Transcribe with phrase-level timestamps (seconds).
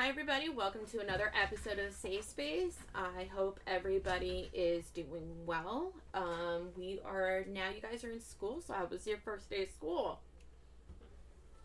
[0.00, 0.48] Hi, everybody.
[0.48, 2.78] Welcome to another episode of Safe Space.
[2.94, 5.92] I hope everybody is doing well.
[6.14, 9.64] Um, we are now, you guys are in school, so how was your first day
[9.64, 10.20] of school?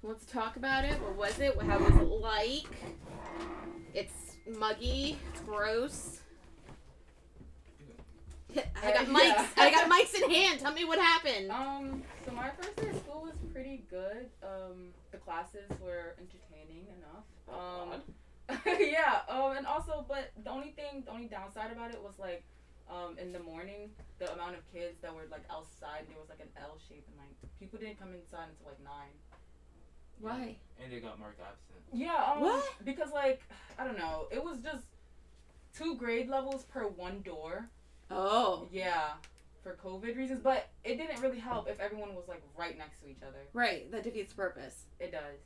[0.03, 1.01] Let's talk about it.
[1.01, 1.57] What was it?
[1.61, 2.67] How was it like?
[3.93, 6.19] It's muggy, it's gross.
[8.53, 9.21] I got mics.
[9.21, 9.47] yeah.
[9.55, 10.59] I got mics in hand.
[10.59, 11.51] Tell me what happened.
[11.51, 14.29] Um, so my first day of school was pretty good.
[14.43, 17.23] Um, the classes were entertaining enough.
[17.47, 18.01] Um,
[18.65, 19.21] yeah.
[19.29, 22.43] Um, and also, but the only thing, the only downside about it was like,
[22.89, 26.39] um, in the morning, the amount of kids that were like outside, there was like
[26.39, 29.13] an L shape, and like people didn't come inside until like nine.
[30.19, 30.55] Why?
[30.81, 31.81] And they got marked absent.
[31.91, 32.33] Yeah.
[32.35, 32.63] Um, What?
[32.85, 33.41] Because like,
[33.79, 34.85] I don't know, it was just
[35.75, 37.69] two grade levels per one door.
[38.11, 39.13] Oh, Yeah.
[39.63, 43.09] For COVID reasons, but it didn't really help if everyone was like right next to
[43.09, 43.39] each other.
[43.53, 43.91] right.
[43.91, 44.83] That defeats the purpose.
[44.99, 45.39] It does.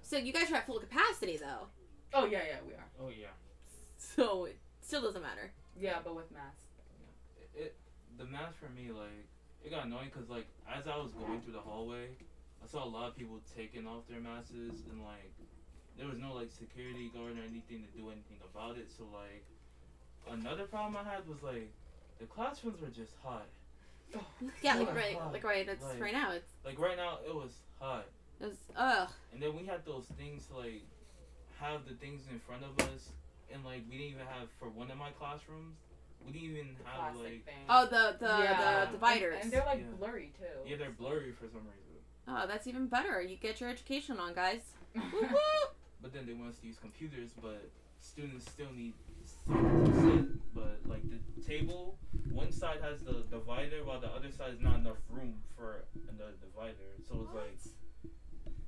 [0.00, 1.66] So you guys are at full capacity, though.
[2.14, 2.86] Oh yeah, yeah, we are.
[3.00, 3.34] Oh yeah.
[3.98, 5.50] So it still doesn't matter.
[5.78, 6.62] Yeah, but with masks.
[7.56, 7.76] It, it
[8.18, 9.26] the mask for me like
[9.64, 12.10] it got annoying because like as I was going through the hallway,
[12.62, 15.32] I saw a lot of people taking off their masks and like
[15.98, 18.90] there was no like security guard or anything to do anything about it.
[18.96, 19.44] So like
[20.30, 21.70] another problem I had was like
[22.20, 23.46] the classrooms were just hot.
[24.62, 24.94] Yeah, like Yeah.
[24.94, 25.68] right, like right.
[25.68, 26.32] It's Like- right now.
[26.32, 28.04] It's Like right now it was hot,
[28.40, 29.08] it was ugh.
[29.32, 30.82] and then we had those things to like
[31.60, 33.10] have the things in front of us,
[33.52, 35.76] and like we didn't even have for one of my classrooms.
[36.24, 37.64] We didn't even The have like thing.
[37.68, 38.86] Oh, the the Yeah.
[38.86, 39.34] the dividers.
[39.34, 39.96] And, and they're like Yeah.
[39.98, 40.68] blurry too.
[40.70, 42.00] yeah they're blurry for some reason.
[42.28, 43.20] oh, that's even better.
[43.20, 44.62] You get your education on, guys.
[44.94, 45.28] Woo woo.
[46.00, 47.68] But then they want us to use computers, but
[48.00, 48.94] students still need
[49.46, 50.54] something to sit.
[50.54, 51.98] But like the table,
[52.32, 56.32] one side has the divider, while the other side is not enough room for another
[56.40, 56.88] divider.
[57.08, 57.58] So it's like,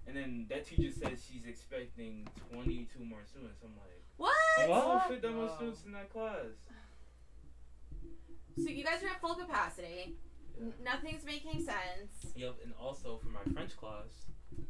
[0.06, 3.60] and then that teacher says she's expecting 22 more students.
[3.64, 4.34] I'm like, What?
[4.58, 6.54] I don't fit that much students in that class.
[8.56, 10.16] So you guys are at full capacity.
[10.58, 12.32] N- Nothing's making sense.
[12.34, 14.08] Yep, and also for my French class,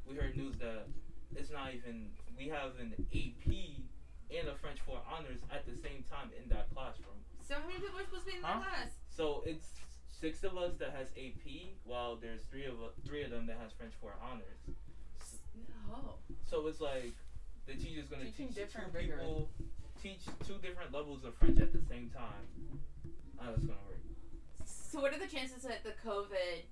[0.09, 0.89] we heard news that
[1.37, 3.47] it's not even we have an AP
[4.31, 7.15] and a French 4 honors at the same time in that classroom.
[7.47, 8.59] So how many people are supposed to be in Huh?
[8.59, 8.91] that class?
[9.11, 9.71] So it's
[10.11, 13.59] six of us that has AP, while there's three of us, three of them that
[13.63, 14.59] has French 4 honors.
[15.93, 16.15] Oh.
[16.49, 17.15] So it's like
[17.67, 19.21] the teacher's gonna Teaching teach different two rigors.
[19.21, 19.51] people,
[20.03, 22.81] teach two different levels of French at the same time.
[23.39, 24.01] How that's gonna work?
[24.65, 26.63] So what are the chances that the COVID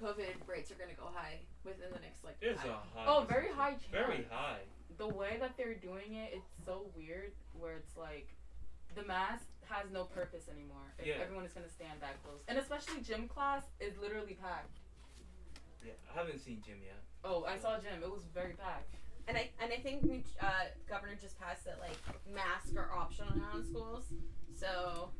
[0.00, 2.38] COVID rates are gonna go high within the next like?
[2.40, 3.04] There's five- a high.
[3.06, 3.90] Oh, very high chance.
[3.90, 4.60] Very high.
[4.98, 7.32] The way that they're doing it, it's so weird.
[7.52, 8.28] Where it's like,
[8.94, 10.94] the mask has no purpose anymore.
[10.98, 11.14] If Yeah.
[11.14, 14.78] everyone is gonna stand that close, and especially gym class is literally packed.
[15.86, 16.98] Yeah, I haven't seen gym yet.
[17.22, 18.02] Oh, I saw gym.
[18.02, 18.94] It was very packed.
[19.28, 21.98] And I and I think uh, governor just passed that like
[22.32, 24.04] masks are optional now in schools.
[24.58, 25.10] So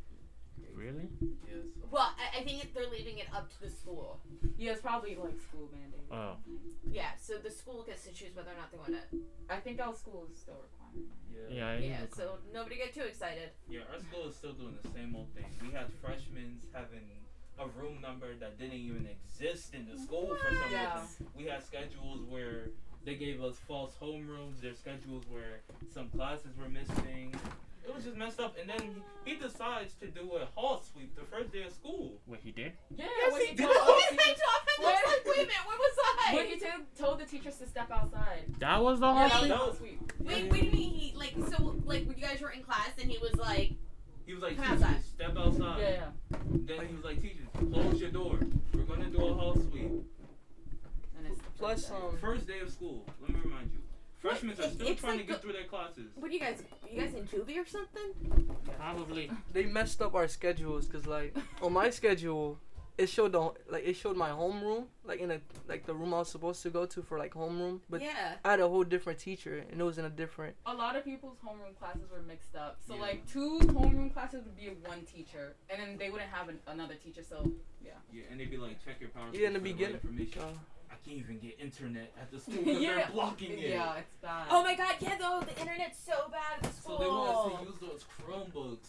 [0.74, 1.08] Really?
[1.48, 1.64] Yes.
[1.90, 4.20] well, I, I think they're leaving it up to the school.
[4.58, 6.04] Yeah, it's probably like school mandate.
[6.12, 6.36] Oh.
[6.90, 9.18] Yeah, so the school gets to choose whether or not they want to.
[9.48, 11.08] I think our school is still requiring.
[11.32, 11.78] Yeah.
[11.80, 11.86] Yeah.
[11.86, 13.50] Yeah, so nobody get too excited.
[13.68, 15.48] Yeah, our school is still doing the same old thing.
[15.62, 17.08] We had freshmen having
[17.58, 21.00] a room number that didn't even exist in the school for some Yeah.
[21.00, 21.26] reason.
[21.36, 22.68] We had schedules where
[23.04, 24.60] they gave us false homerooms.
[24.60, 25.60] There's schedules where
[25.92, 27.34] some classes were missing.
[27.86, 28.56] It was just messed up.
[28.60, 28.80] And then
[29.24, 32.14] he, he decides to do a hall sweep the first day of school.
[32.26, 32.72] What he did?
[32.96, 33.62] Yeah, Yes, when he he did.
[33.62, 34.66] told, Who all is the that teachers- off?
[34.68, 36.34] I was like, wait a minute, where was I?
[36.34, 36.66] when he t-
[36.98, 38.42] told the teachers to step outside.
[38.58, 39.88] That was the Yeah, whole that was thing?
[39.88, 39.98] no.
[40.00, 40.12] sweep.
[40.20, 40.74] Wait, wait a minute.
[40.74, 43.72] He like so like when you guys were in class and he was like,
[44.26, 45.04] He was like, Come teachers, outside.
[45.04, 45.78] step outside.
[45.80, 46.38] Yeah, yeah.
[46.50, 48.38] Then he was like, teachers, close your door.
[48.74, 49.92] We're going to do a hall sweep.
[51.16, 51.94] And it's the Plus, first day.
[52.08, 53.04] um, First day of school.
[53.20, 53.78] Let me remind you.
[54.18, 56.10] Freshmen are It- still it's trying like to get the- through their classes.
[56.16, 56.62] "What are you guys?
[56.90, 59.30] You guys in juvie or something?" Probably.
[59.52, 62.58] they messed up our schedules because like on my schedule
[62.98, 63.40] it showed the
[63.70, 66.70] like it showed my homeroom like in a like the room I was supposed to
[66.70, 68.36] go to for like homeroom but yeah.
[68.44, 71.04] I had a whole different teacher and it was in a different a lot of
[71.04, 72.78] people's homeroom classes were mixed up.
[72.88, 73.00] So Yeah.
[73.02, 76.94] like two homeroom classes would be one teacher, and then they wouldn't have an, another
[76.94, 77.22] teacher.
[77.22, 77.50] So
[77.84, 79.28] Yeah, Yeah, and they'd be like, check your power.
[79.32, 79.94] Yeah, in the source for beginning.
[79.94, 80.42] right information.
[80.42, 80.46] uh,
[80.90, 82.94] I can't even get internet at the school because Yeah.
[82.96, 83.68] they're blocking it.
[83.70, 84.46] yeah, it's bad.
[84.50, 84.94] Oh my God!
[85.00, 88.04] Yeah, though the internet's so bad at the So they want us to use those
[88.16, 88.88] Chromebooks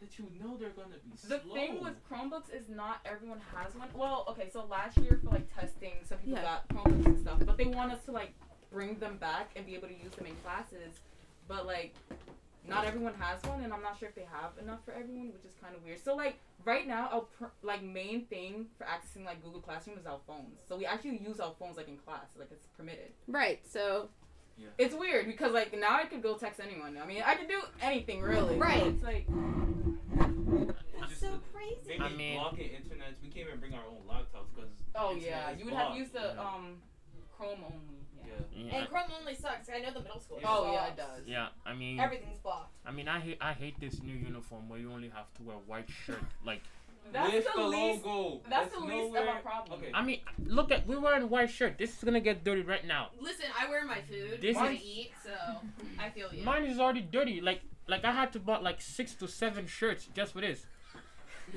[0.00, 1.54] that you know they're gonna be The slow.
[1.54, 3.88] thing with Chromebooks is not everyone has one.
[3.94, 6.42] Well, okay, so last year for like testing, some people Yeah.
[6.42, 8.34] got Chromebooks and stuff, but they want us to like
[8.70, 11.00] bring them back and be able to use them in classes.
[11.48, 11.94] But like,
[12.66, 15.44] not everyone has one, and I'm not sure if they have enough for everyone, which
[15.44, 16.02] is kind of weird.
[16.02, 20.04] So like right now, our pr- like main thing for accessing like Google Classroom is
[20.06, 20.58] our phones.
[20.68, 23.12] So we actually use our phones like in class, like it's permitted.
[23.28, 23.64] Right.
[23.66, 24.08] So
[24.58, 24.68] Yeah.
[24.78, 26.98] It's weird because like now I could go text anyone.
[27.02, 28.56] I mean, I could do anything really.
[28.56, 28.86] Right.
[28.86, 29.26] It's like
[31.02, 31.76] It's so crazy.
[31.86, 33.14] Maybe I mean- blocking internet.
[33.22, 34.70] We can't even bring our own laptops because.
[34.94, 36.40] oh yeah, you would have used the yeah.
[36.40, 36.76] um
[37.36, 38.00] Chrome only.
[38.16, 38.24] Yeah.
[38.52, 38.64] Yeah.
[38.64, 38.76] Yeah.
[38.78, 39.68] And Chrome only sucks.
[39.68, 40.40] I know the middle school.
[40.44, 41.26] Oh yeah, it does.
[41.26, 42.74] Yeah, I mean, Everything's blocked.
[42.86, 45.56] I mean, I hate, I hate this new uniform where you only have to wear
[45.66, 46.22] white shirt.
[46.44, 46.62] Like,
[47.12, 48.04] That's With the, the least.
[48.04, 48.40] logo.
[48.50, 49.78] that's There's the least of our problem.
[49.80, 49.90] Okay.
[49.94, 51.78] I mean, look at we're wearing white shirt.
[51.78, 53.10] This is gonna get dirty right now.
[53.20, 55.32] Listen, I wear my food This when I is- eat, so
[55.98, 56.44] I feel you.
[56.44, 57.40] Mine is already dirty.
[57.40, 60.66] Like, like I had to buy like six to seven shirts just for this,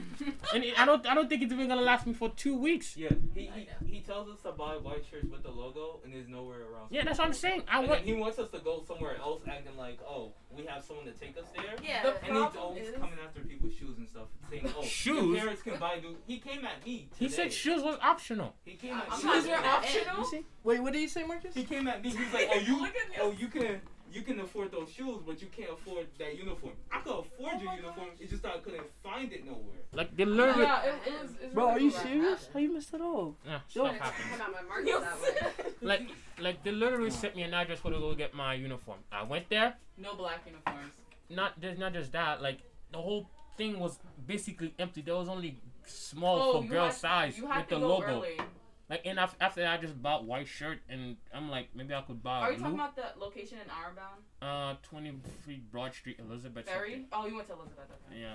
[0.53, 2.95] and it, I don't, I don't think it's even gonna last me for two weeks.
[2.97, 6.27] Yeah, he, he, he tells us to buy white shirts with the logo, and there's
[6.27, 6.87] nowhere around.
[6.89, 7.63] Yeah, that's what I'm saying.
[7.67, 8.01] I want.
[8.01, 11.37] he wants us to go somewhere else, acting like, oh, we have someone to take
[11.37, 11.65] us there.
[11.83, 12.03] yeah.
[12.03, 15.15] The And he's always is- coming after people's shoes and stuff, saying, "Oh, Shoes?
[15.27, 17.09] your parents can buy new." He came at me.
[17.17, 18.55] He said shoes was optional.
[18.65, 19.33] He came at I'm me.
[19.33, 19.77] Shoes doing are that.
[19.83, 20.17] optional.
[20.19, 20.45] You see?
[20.63, 21.53] Wait, what did you say, Marcus?
[21.53, 22.09] He came at me.
[22.09, 23.79] He's like, "Oh, you, Look at oh, you can,
[24.11, 26.73] you can afford those shoes, but you can't afford that uniform.
[26.91, 28.07] I could afford Oh your uniform.
[28.09, 28.19] gosh.
[28.19, 30.63] It's just that I couldn't find it nowhere." Like they literally.
[30.63, 31.31] Yeah, it, it was.
[31.41, 32.03] It's Bro, really are you rough.
[32.03, 32.49] serious?
[32.53, 33.35] How you missed it all?
[33.45, 33.85] Yeah, Yo.
[33.85, 34.27] stuff happens.
[34.31, 35.71] Come on, my mark You'll that way.
[35.81, 36.01] Like,
[36.39, 38.99] like they literally sent me an address for to go get my uniform.
[39.11, 39.75] I went there.
[39.97, 40.93] no black uniforms.
[41.29, 42.41] Not there's not just that.
[42.41, 42.59] Like
[42.91, 45.01] the whole thing was basically empty.
[45.01, 48.05] There was only small oh, for girl had, size you with to the go logo.
[48.07, 48.39] early.
[48.89, 52.01] Like and af- after that, I just bought white shirt and I'm like maybe I
[52.01, 54.21] could buy Are a you talking about the location in Ironbound?
[54.41, 56.65] Uh, 23 Broad Street, Elizabeth.
[56.67, 57.05] Ferry?
[57.13, 57.85] Oh, you went to Elizabeth.
[58.09, 58.19] Okay.
[58.21, 58.33] Yeah,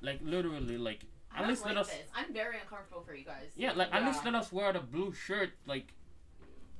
[0.00, 1.00] like literally, like
[1.32, 1.88] I at least like let us.
[1.90, 1.98] This.
[2.14, 3.50] I'm very uncomfortable for you guys.
[3.56, 4.32] Yeah, like at least Yeah.
[4.32, 5.50] let us wear the blue shirt.
[5.66, 5.92] Like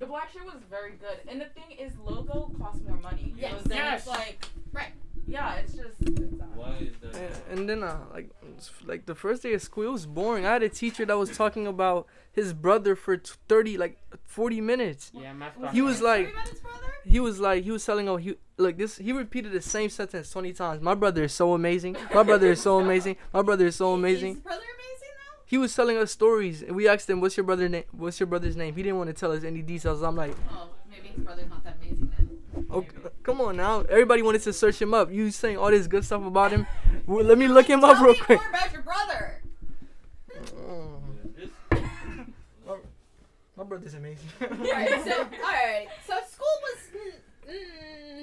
[0.01, 3.33] The black shirt was very good, and the thing is, logo costs more money.
[3.39, 3.63] Yes.
[3.63, 4.01] So then Yes.
[4.01, 4.93] it's like, Right.
[5.27, 6.03] Yeah, it's just.
[6.03, 7.15] It's, uh, Why is that?
[7.51, 10.47] And, and then, uh, like, it's- like the first day of school, it was boring.
[10.47, 14.61] I had a teacher that was talking about his brother for t- thirty, like, forty
[14.61, 15.11] minutes.
[15.15, 15.73] yeah, math He.
[15.73, 16.93] He was like, Sorry about his brother?
[17.05, 18.97] he was like, he was telling, oh, he like this.
[18.99, 20.81] He repeated the same sentence twenty times.
[20.83, 21.97] My brother is so amazing.
[22.15, 23.17] My brother is so amazing.
[23.33, 24.35] My brother is so amazing.
[24.35, 25.43] his brother amazing though?
[25.47, 27.85] He was telling us stories, and we asked him, "What's your brother name?
[27.93, 30.03] What's your brother's name?" He didn't want to tell us any details.
[30.03, 32.67] I'm like, Oh, maybe his brother's not that amazing then.
[32.71, 32.85] "Oh,
[33.25, 33.81] come on now!
[33.83, 35.11] Everybody wanted to search him up.
[35.11, 36.67] You saying all this good stuff about him?
[37.07, 39.41] Well, let me look him up real me quick." more about your brother.
[41.37, 41.51] This-
[43.57, 44.29] my brother's amazing.
[44.43, 45.89] Alright, so, alright.
[46.07, 46.79] So school was.
[47.49, 47.53] Mm,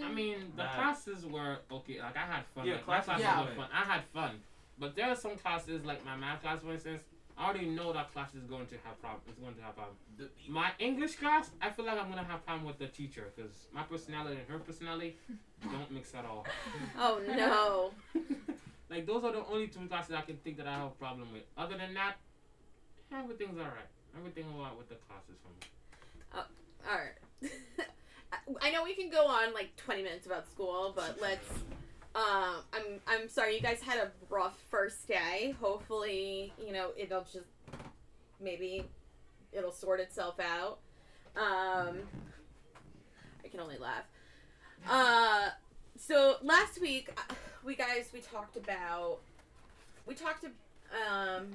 [0.01, 0.73] mm, I mean, the Nah.
[0.73, 1.99] classes were okay.
[2.01, 2.65] Like I had fun.
[2.67, 3.55] Yeah, like, my classes classes were were fun.
[3.55, 3.69] fun.
[3.73, 4.31] I had fun,
[4.77, 7.01] but there are some classes, like my math class, for instance.
[7.41, 9.21] I already know that class is going to have problem.
[9.27, 9.95] It's going to have problem.
[10.15, 13.65] the- My English class, I feel like I'm gonna have problem with the teacher because
[13.73, 15.17] my personality and her personality
[15.63, 16.45] don't mix at all.
[16.99, 18.21] oh no.
[18.91, 21.33] like those are the only two classes I can think that I have a problem
[21.33, 21.41] with.
[21.57, 22.17] Other than that,
[23.11, 23.89] everything's alright.
[24.15, 25.71] Everything alright with the classes for me.
[26.35, 27.17] Uh, alright.
[28.61, 31.47] I know we can go on like 20 minutes about school, but let's.
[32.13, 35.55] Um, I'm I'm sorry you guys had a rough first day.
[35.61, 37.45] Hopefully, you know it'll just
[38.41, 38.85] maybe
[39.53, 40.79] it'll sort itself out.
[41.37, 41.99] Um,
[43.43, 44.03] I can only laugh.
[44.89, 45.49] Uh,
[45.97, 49.19] so last week uh, we guys we talked about
[50.05, 51.47] we talked um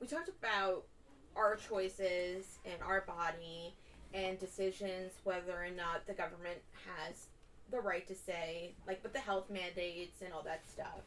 [0.00, 0.84] we talked about
[1.34, 3.74] our choices and our body
[4.12, 7.26] and decisions whether or not the government has
[7.70, 11.00] the right to say like with the health mandates and all that stuff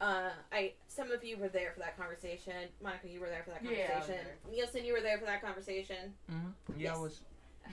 [0.00, 2.54] uh, I some of you were there for that conversation.
[2.82, 4.26] Monica, you were there for that Yeah, I was conversation.
[4.50, 6.14] Nielsen, you were there for that conversation.
[6.32, 6.80] Mm-hmm.
[6.80, 7.20] Yeah, I was.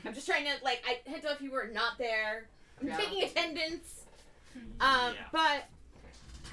[0.06, 2.50] I'm just trying to like I can't tell if you were not there.
[2.82, 2.98] I'm Yeah.
[2.98, 4.02] taking attendance.
[4.82, 5.14] Um, Yeah.
[5.32, 5.64] but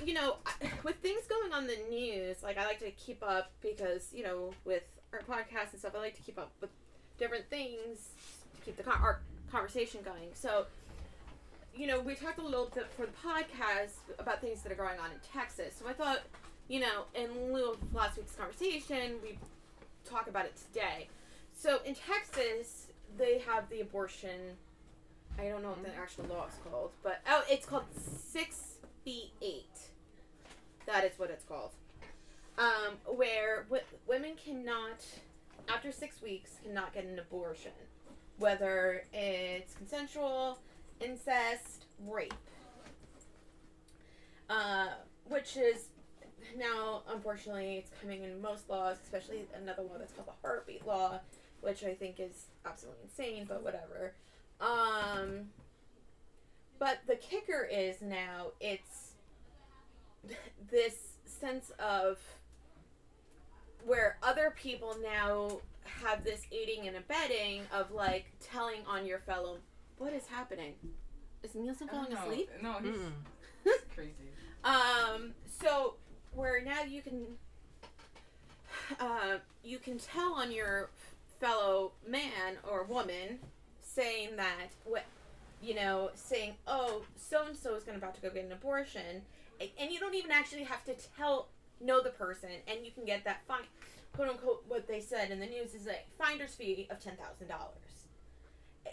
[0.07, 3.51] you know, I- with things going on the news, like I like to keep up
[3.61, 6.71] because you know, with our podcast and stuff, I like to keep up with
[7.19, 8.11] different things
[8.59, 10.29] to keep the con- our conversation going.
[10.35, 10.67] So,
[11.77, 14.99] you know, we talked a little bit for the podcast about things that are going
[14.99, 15.75] on in Texas.
[15.79, 16.21] So I thought,
[16.69, 19.39] you know, in lieu of last week's conversation, we
[20.05, 21.09] talk about it today.
[21.55, 24.57] So in Texas, they have the abortion.
[25.39, 29.33] I don't know what the actual law is called, but oh, it's called six B
[29.43, 29.79] eight.
[30.87, 31.71] That is what it's called.
[32.57, 35.05] Um, where w- women cannot,
[35.69, 37.73] after six weeks, cannot get an abortion,
[38.39, 40.59] whether it's consensual,
[41.01, 42.35] incest, rape.
[44.51, 44.89] Uh,
[45.25, 45.89] which is
[46.57, 51.21] now, unfortunately, it's coming in most laws, especially another one that's called the heartbeat law,
[51.61, 54.15] which I think is absolutely insane, but whatever.
[54.61, 55.49] Um,
[56.79, 59.13] but the kicker is now it's
[60.71, 62.19] this sense of
[63.85, 69.59] where other people now have this aiding and abetting of like telling on your fellow
[69.99, 70.75] What is happening?
[71.43, 72.21] Is Nielsen falling know.
[72.23, 72.51] asleep?
[72.63, 74.13] No, he's crazy.
[74.65, 75.97] Um, so
[76.33, 77.27] where now you can,
[78.99, 80.89] uh, you can tell on your
[81.39, 83.41] fellow man or woman
[83.83, 85.05] saying that what,
[85.63, 88.53] you know, saying, oh, so and so is going to about to go get an
[88.53, 89.23] abortion,
[89.61, 91.49] and, and you don't even actually have to tell
[91.79, 93.65] know the person, and you can get that fine,
[94.15, 97.49] quote unquote, what they said in the news is a finder's fee of ten thousand
[97.49, 97.77] dollars.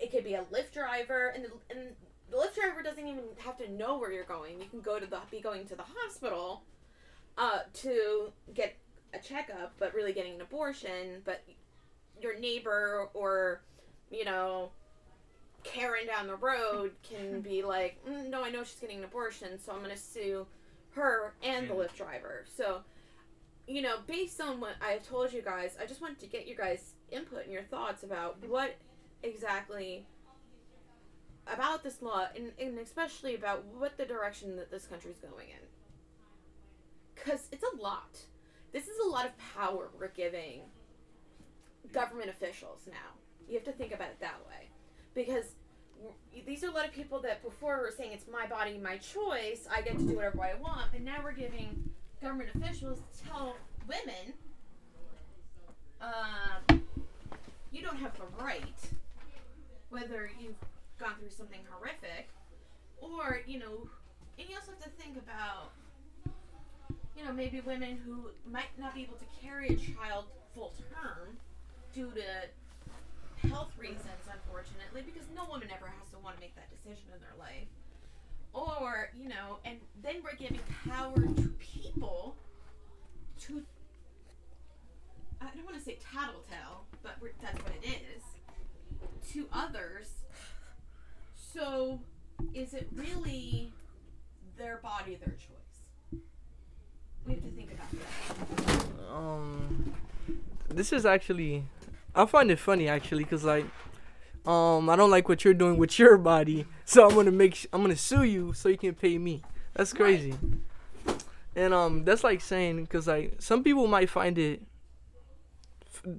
[0.01, 1.89] It could be a Lyft driver, and the, and
[2.29, 4.59] the Lyft driver doesn't even have to know where you're going.
[4.59, 6.63] You can go to the be going to the hospital
[7.37, 8.75] uh, to get
[9.13, 11.21] a checkup, but really getting an abortion.
[11.23, 11.43] But
[12.21, 13.61] your neighbor or
[14.09, 14.71] you know
[15.63, 19.59] Karen down the road can be like, mm, no, I know she's getting an abortion,
[19.59, 20.47] so I'm gonna sue
[20.91, 21.81] her and the Yeah.
[21.81, 22.45] Lyft driver.
[22.55, 22.81] So
[23.67, 26.57] you know, based on what I've told you guys, I just wanted to get your
[26.57, 28.75] guys' input and your thoughts about what
[29.23, 30.05] exactly
[31.47, 35.65] about this law and, and especially about what the direction that this country's going in.
[37.15, 38.19] Because it's a lot.
[38.71, 40.61] This is a lot of power we're giving
[41.91, 43.19] government officials now.
[43.47, 44.69] You have to think about it that way.
[45.13, 45.55] Because
[46.45, 49.67] these are a lot of people that before were saying it's my body, my choice,
[49.71, 51.89] I get to do whatever I want, but now we're giving
[52.21, 53.55] government officials to tell
[53.87, 54.33] women,
[56.01, 56.81] um,
[57.71, 58.63] you don't have the right,
[59.91, 60.55] whether you've
[60.97, 62.29] gone through something horrific,
[62.99, 63.87] or you know,
[64.39, 65.71] and you also have to think about,
[67.15, 71.37] you know, maybe women who might not be able to carry a child full term
[71.93, 76.69] due to health reasons, unfortunately, because no woman ever has to want to make that
[76.71, 77.67] decision in their life.
[78.53, 82.35] Or, you know, and then we're giving power to people
[83.41, 83.63] to,
[85.41, 88.23] I don't want to say tattletale, but that's what it is,
[89.33, 90.07] to others.
[91.53, 91.99] So,
[92.53, 93.71] is it really
[94.57, 96.21] their body, their choice?
[97.25, 99.11] We have to think about that.
[99.11, 99.93] um
[100.69, 101.65] this is actually
[102.15, 103.65] i find it funny actually because like
[104.45, 107.67] um i don't like what you're doing with your body so i'm gonna make sh-
[107.73, 109.97] i'm gonna sue you so you can pay me that's Right.
[110.01, 110.33] crazy
[111.55, 114.61] and um that's like saying because like some people might find it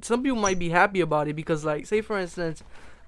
[0.02, 2.62] some people might be happy about it because like say for instance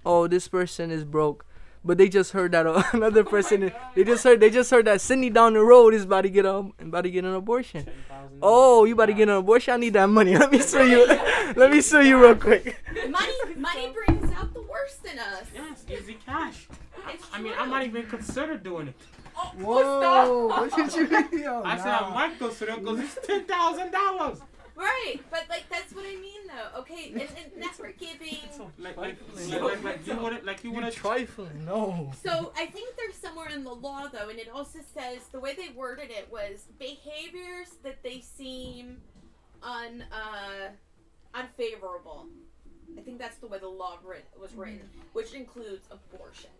[0.04, 1.44] oh this person is broke
[1.84, 5.00] but they just heard that another oh person they just heard they just heard that
[5.00, 7.87] Sydney down the road is about to get a about to get an abortion
[8.34, 8.38] $10,000.
[8.42, 9.75] Oh, you about to get an abortion?
[9.75, 10.37] I need that money.
[10.38, 11.06] Let me sue you.
[11.56, 12.76] Let me sue you real quick.
[13.08, 15.46] Money, money brings out the worst in us.
[15.54, 16.68] Yes, easy cash.
[17.12, 17.62] It's I mean, true.
[17.62, 18.94] I might even consider doing it.
[19.37, 21.40] Oh, Whoa, what did you?
[21.42, 24.38] Yo, oh, I said I might consider because it's ten thousand dollars.
[24.76, 26.81] Right, but like that's what I mean though.
[26.81, 28.38] Okay, and, and that's we're giving.
[28.78, 30.99] Like, like, like, like, like you want it, like you You want to.
[30.99, 31.64] trifling?
[31.64, 32.11] No.
[32.25, 35.54] So I think there's somewhere in the law though, and it also says the way
[35.54, 38.97] they worded it was behaviors that they seem
[39.62, 40.71] un uh,
[41.35, 42.26] unfavorable.
[42.99, 44.81] I think that's the way the law writ- was written,
[45.12, 46.50] which includes abortion.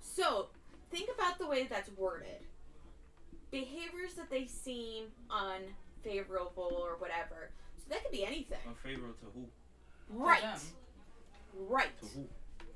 [0.00, 0.46] So
[0.90, 2.40] think about the way that's worded.
[3.50, 5.74] Behaviors that they seem unfavorable
[6.56, 7.50] or whatever.
[7.76, 8.58] So that could be anything.
[8.66, 9.46] Unfavorable to who?
[10.10, 10.42] Right.
[10.42, 10.58] them.
[11.68, 11.98] Right.
[12.00, 12.26] To who?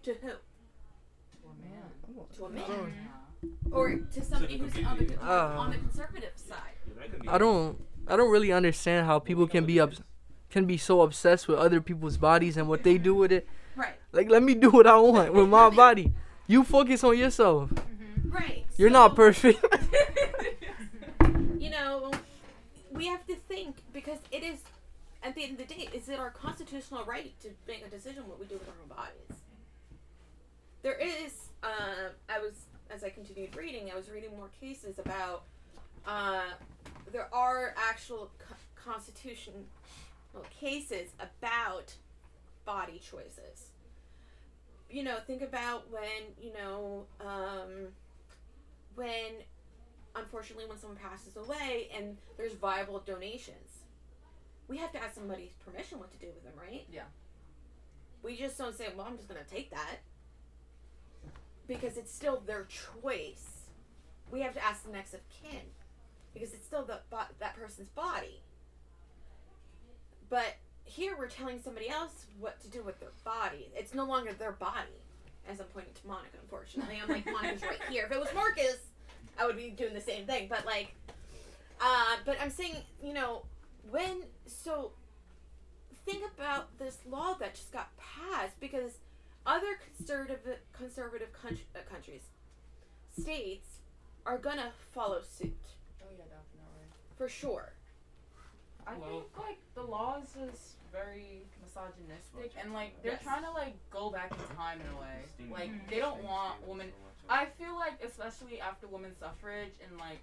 [0.02, 0.28] To who?
[0.28, 2.26] To a man.
[2.36, 2.64] To a man.
[2.68, 2.86] Oh.
[2.86, 3.48] Yeah.
[3.72, 5.18] Or to somebody the who's on the, community.
[5.20, 5.56] Ah.
[5.56, 6.56] on the conservative side.
[6.86, 7.84] Yeah, that could be I don't.
[8.06, 9.92] I don't really understand how people can be up,
[10.50, 13.48] can be so obsessed with other people's bodies and what they do with it.
[13.76, 13.94] Right.
[14.10, 16.12] Like, let me do what I want with my body.
[16.46, 17.70] You focus on yourself.
[18.26, 18.66] Right.
[18.76, 19.64] You're so, not perfect.
[23.02, 24.61] We have to think because it is,
[25.25, 28.28] at the end of the day, is it our constitutional right to make a decision
[28.28, 29.40] what we do with our own bodies?
[30.85, 31.32] There is.
[31.64, 32.52] Uh, I was
[32.90, 35.42] as I continued reading, I was reading more cases about.
[36.06, 36.42] Uh,
[37.11, 39.64] there are actual co- constitutional
[40.61, 41.92] cases about
[42.64, 43.71] body choices.
[44.88, 47.88] You know, think about when you know um,
[48.94, 49.42] when
[50.16, 53.83] unfortunately when someone passes away and there's viable donations
[54.69, 56.87] we have to ask somebody's permission what to do with them right?
[56.90, 57.02] Yeah.
[58.23, 60.00] we just don't say well i'm just going to take that.
[61.69, 62.66] Because it's still their
[63.00, 63.69] choice.
[64.31, 65.61] We have to ask the next of kin
[66.35, 66.99] because it's still the
[67.38, 68.40] that person's body.
[70.28, 73.71] But here we're telling somebody else what to do with their body.
[73.75, 74.99] It's no longer their body
[75.49, 76.99] as i'm pointing to monica unfortunately.
[77.02, 78.07] I'm like monica's right here.
[78.07, 78.78] If it was marcus
[79.38, 80.46] I would be doing the same thing.
[80.48, 80.94] But like,
[81.80, 83.42] uh, but I'm saying, you know,
[83.90, 84.92] when so
[86.06, 88.92] think about this law that just got passed because
[89.46, 92.22] other conservative conservative country, uh, countries,
[93.18, 93.66] states,
[94.26, 95.56] are gonna follow suit
[96.00, 96.86] Oh yeah, definitely.
[97.16, 97.72] for sure.
[98.86, 103.22] I Well- think like the laws is just very misogynistic and like they're Yes.
[103.22, 105.50] trying to like go back in time in a way.
[105.50, 106.92] Like they don't want women.
[107.28, 110.20] I feel like especially after women's suffrage and like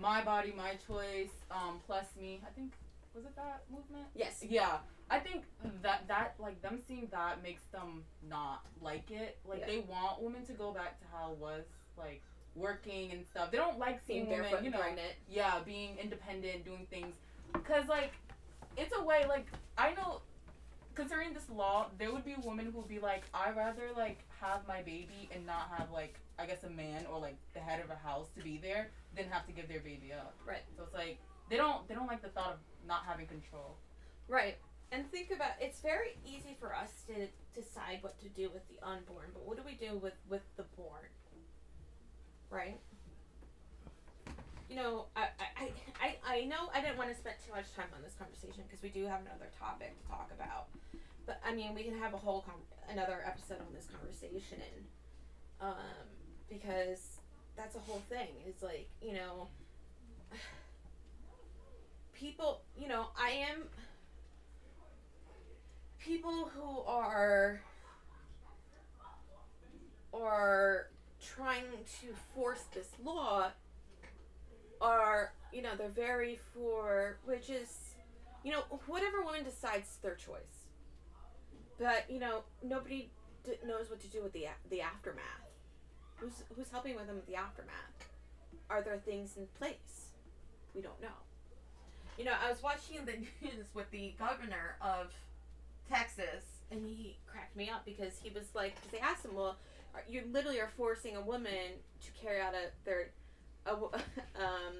[0.00, 2.40] my body, my choice, um, plus me.
[2.46, 2.72] I think
[3.14, 4.06] was it that movement?
[4.14, 4.42] Yes.
[4.42, 4.78] Yeah,
[5.10, 5.44] I think
[5.82, 9.38] that that like them seeing that makes them not like it.
[9.48, 9.66] Like Yeah.
[9.66, 11.64] they want women to go back to how it was
[11.96, 12.22] like
[12.56, 13.50] working and stuff.
[13.50, 15.12] They don't like seeing Being women, you and know, pregnant.
[15.28, 17.14] yeah, being independent, doing things.
[17.64, 18.12] Cause like,
[18.76, 19.24] it's a way.
[19.28, 19.46] Like
[19.78, 20.22] I know,
[20.94, 24.66] considering this law, there would be women who would be like, I'd rather like have
[24.66, 27.90] my baby and not have like I guess a man or like the head of
[27.90, 30.34] a house to be there than have to give their baby up.
[30.46, 30.62] Right.
[30.76, 31.18] So it's like
[31.50, 33.76] they don't they don't like the thought of not having control.
[34.28, 34.56] Right.
[34.90, 38.84] And think about it's very easy for us to decide what to do with the
[38.86, 41.08] unborn, but what do we do with with the born?
[42.50, 42.78] Right?
[44.72, 45.28] You know, I
[45.60, 45.68] I,
[46.00, 48.82] I, I know I didn't want to spend too much time on this conversation because
[48.82, 50.68] we do have another topic to talk about.
[51.26, 52.42] But I mean, we can have a whole
[52.88, 54.62] another episode on this conversation.
[55.60, 56.08] Um
[56.48, 57.18] because
[57.54, 58.28] that's a whole thing.
[58.46, 59.48] It's like, you know,
[62.14, 63.64] people, you know, I am
[65.98, 67.60] people who are
[70.14, 70.88] are
[71.20, 71.64] trying
[72.00, 73.50] to force this law
[74.82, 77.94] are you know they're very for which is
[78.44, 80.66] you know whatever woman decides their choice.
[81.78, 83.10] But you know nobody
[83.44, 85.22] d- knows what to do with the a- the aftermath.
[86.16, 88.08] Who's who's helping with them with the aftermath?
[88.68, 90.08] Are there things in place?
[90.74, 91.08] We don't know.
[92.18, 93.12] You know i was watching the
[93.42, 95.12] news with the governor of
[95.90, 99.56] Texas, and he cracked me up because he was like, because they asked him, well,
[100.08, 103.10] you literally are forcing a woman to carry out a their,
[103.66, 103.70] a,
[104.40, 104.74] um,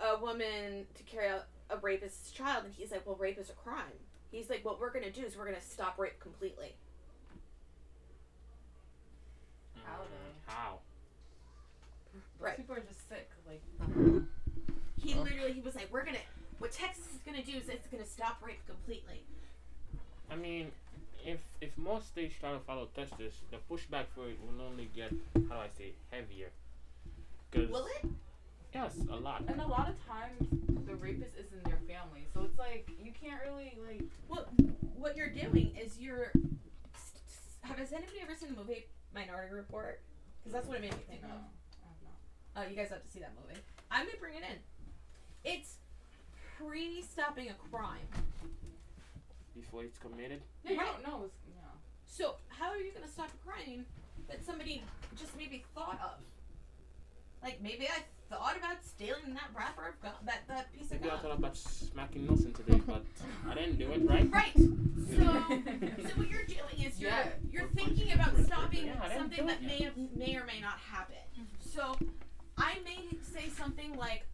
[0.00, 3.54] a woman to carry out a rapist's child, and he's like, well, rape is a
[3.54, 3.98] crime.
[4.30, 6.74] He's like, what we're gonna do is we're gonna stop rape completely.
[9.84, 10.52] How Mm, though?
[10.52, 10.78] How?
[12.38, 12.56] Right.
[12.56, 13.30] people are just sick.
[13.46, 13.62] Like
[15.02, 16.18] He literally, he was like, we're gonna,
[16.58, 19.22] what Texas is gonna do is it's gonna stop rape completely.
[20.30, 20.72] I mean,
[21.24, 25.10] if if more states try to follow Texas, the pushback for it will only get
[25.48, 26.50] how do I say heavier.
[27.52, 28.10] Cause Will it?
[28.74, 29.44] yes, a lot.
[29.48, 30.48] and a lot of times
[30.86, 34.02] the rapist is in their family, so it's like you can't really like.
[34.28, 34.48] What
[34.96, 36.32] what you're doing is you're.
[37.62, 40.00] Have has anybody ever seen the movie Minority Report?
[40.38, 41.34] Because that's what it made me think No, of.
[41.34, 42.66] I have not.
[42.66, 43.58] Oh, you guys have to see that movie.
[43.90, 44.58] I'm gonna bring it in.
[45.44, 45.76] It's
[46.58, 48.06] pre-stopping a crime.
[49.54, 50.42] Before it's committed.
[50.64, 50.86] Yeah, you Right.
[50.86, 51.24] don't know.
[51.24, 51.62] It's, yeah.
[52.06, 53.86] So how are you gonna stop a crime
[54.28, 54.82] that somebody
[55.16, 56.20] just maybe thought of?
[57.46, 61.04] Like maybe I thought about stealing that wrapper of gum, that that piece of Maybe
[61.10, 61.20] I gum.
[61.22, 63.04] thought about smacking Nelson today, but
[63.48, 64.28] I didn't do it, right?
[64.30, 64.52] Right.
[65.08, 65.22] So, so
[66.16, 67.28] what you're doing is you're Yeah.
[67.52, 71.14] you're thinking about stopping Yeah, something that may have, may or may not happen.
[71.38, 71.68] Mm-hmm.
[71.70, 71.96] So,
[72.58, 74.26] I may say something like,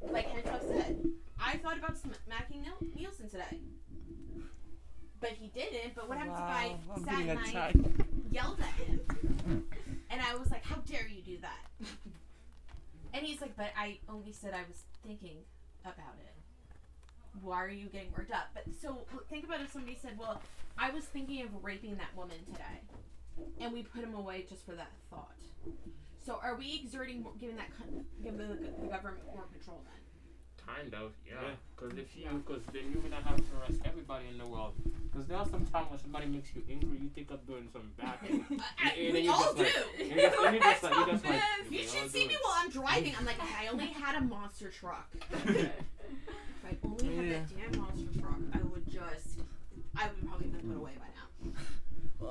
[0.00, 1.04] like Hencho said,
[1.40, 3.58] I thought about smacking Nel- Nielsen today,
[5.20, 5.96] but he didn't.
[5.96, 9.64] But what happens Wow, if I I'm sat and I yelled at him,
[10.08, 11.66] and I was like, "How dare you do that?"
[13.14, 15.38] And he's like, "But I only said I was thinking
[15.84, 16.34] about it.
[17.40, 20.40] Why are you getting worked up?" But so think about if somebody said, "Well,
[20.78, 22.80] I was thinking of raping that woman today,"
[23.60, 25.36] and we put him away just for that thought.
[26.24, 27.70] So are we exerting, giving that,
[28.22, 30.01] giving the, the government more control then?
[30.66, 31.34] Kind of, yeah.
[31.42, 31.48] Yeah.
[31.76, 34.74] Because if you, because then you're gonna have to arrest everybody in the world.
[35.10, 37.90] Because there are some times when somebody makes you angry, you think of doing some
[38.00, 38.44] bad thing.
[38.78, 39.62] I, I, And we all do.
[39.64, 41.40] like- And you just, and just like, just like.
[41.70, 43.14] you should do see me while I'm driving.
[43.18, 45.10] I'm like, if I only had a monster truck.
[46.64, 49.40] If I only had that damn monster truck, I would just,
[49.96, 51.50] I would probably been put away by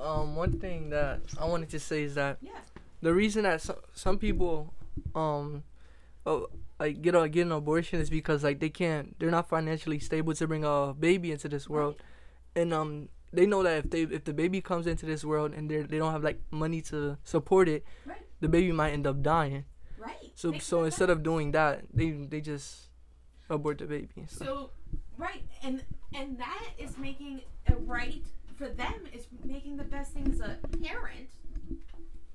[0.02, 2.52] Um, one thing that I wanted to say is that Yeah.
[3.02, 4.72] the reason that some, some people,
[5.14, 5.62] um,
[6.24, 6.48] oh,
[6.82, 10.34] like get a get an abortion is because like they can't, they're not financially stable
[10.34, 11.94] to bring a baby into this world,
[12.58, 15.70] and um, they know that if they if the baby comes into this world and
[15.70, 18.26] they they don't have like money to support it, Right.
[18.40, 19.64] the baby might end up dying.
[19.96, 20.32] Right.
[20.34, 22.90] So so instead of doing that, they they just
[23.48, 24.26] abort the baby.
[24.26, 24.70] So, So,
[25.16, 28.24] right, and and that is making a right
[28.58, 31.30] for them is making the best thing as a parent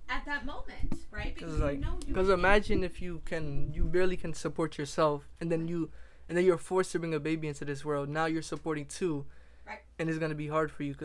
[0.10, 1.34] at that moment, right?
[1.36, 5.52] Because like, you know cause imagine if you can, you barely can support yourself, and
[5.52, 5.89] then you,
[6.30, 8.10] and then you're forced to bring a baby into this world.
[8.10, 9.26] Now you're supporting two,
[9.65, 9.80] Right.
[10.00, 10.96] and it's gonna be hard for you,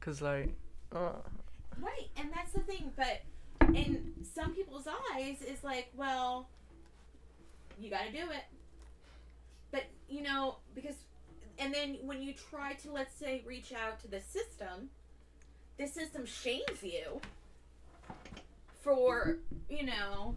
[0.00, 0.54] cause, like,
[0.92, 1.12] Uh,
[1.80, 2.92] Right, and that's the thing.
[2.96, 3.22] But
[3.74, 6.48] in some people's eyes, is like, well,
[7.80, 8.44] you got to do it.
[9.70, 10.96] But you know, because,
[11.58, 14.90] and then when you try to, let's say, reach out to the system,
[15.76, 17.20] the system shames you
[18.80, 19.38] for,
[19.68, 20.36] you know,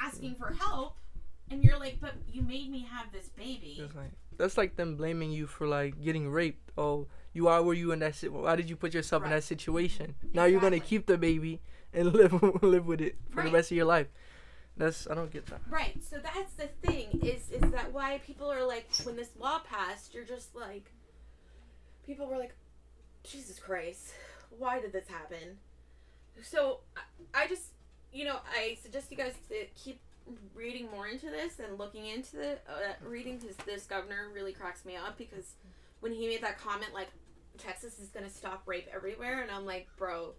[0.00, 0.96] asking for help,
[1.50, 3.80] and you're like, but you made me have this baby.
[3.80, 6.70] it's like that's like them blaming you for like getting raped.
[6.78, 8.14] Oh, you are where you in that.
[8.14, 10.14] Si- why did you put yourself in that situation?
[10.32, 11.60] Now you're gonna keep the baby
[11.92, 14.06] and live live with it for the rest of your life.
[14.76, 15.60] That's I don't get that.
[15.68, 15.98] Right.
[16.08, 20.14] So that's the thing is is that why people are like when this law passed,
[20.14, 20.92] you're just like
[22.06, 22.54] people were like
[23.24, 24.12] Jesus Christ,
[24.56, 25.58] why did this happen?
[26.42, 27.72] So I, I just
[28.12, 30.00] you know, I suggest you guys to keep
[30.54, 34.84] reading more into this and looking into the uh, reading because this governor really cracks
[34.84, 35.54] me up because
[36.00, 37.08] when he made that comment like
[37.56, 40.32] Texas is going to stop rape everywhere and I'm like, "Bro,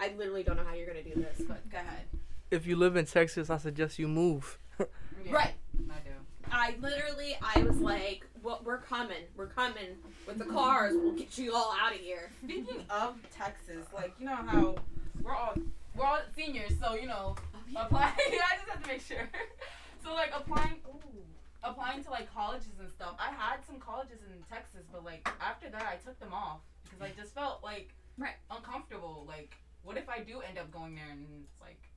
[0.00, 2.04] I literally don't know how you're going to do this, but go ahead."
[2.50, 4.58] If you live in Texas, I suggest you move.
[5.26, 5.54] Yeah, Right.
[5.90, 6.10] I do.
[6.52, 9.24] I literally, I was like, "Well, we're coming.
[9.36, 9.96] We're coming
[10.28, 10.94] with the cars.
[10.96, 14.76] We'll get you all out of here." Speaking of Texas, like you know how
[15.22, 15.54] we're all
[15.94, 17.36] we're all seniors, so you know
[17.76, 18.14] applying.
[18.18, 19.28] I just have to make sure.
[20.04, 21.22] so like applying, ooh,
[21.62, 23.14] applying to like colleges and stuff.
[23.18, 27.00] I had some colleges in Texas, but like after that, I took them off because
[27.02, 28.34] I just felt like Right.
[28.50, 29.24] uncomfortable.
[29.28, 31.87] Like, what if I do end up going there and it's like,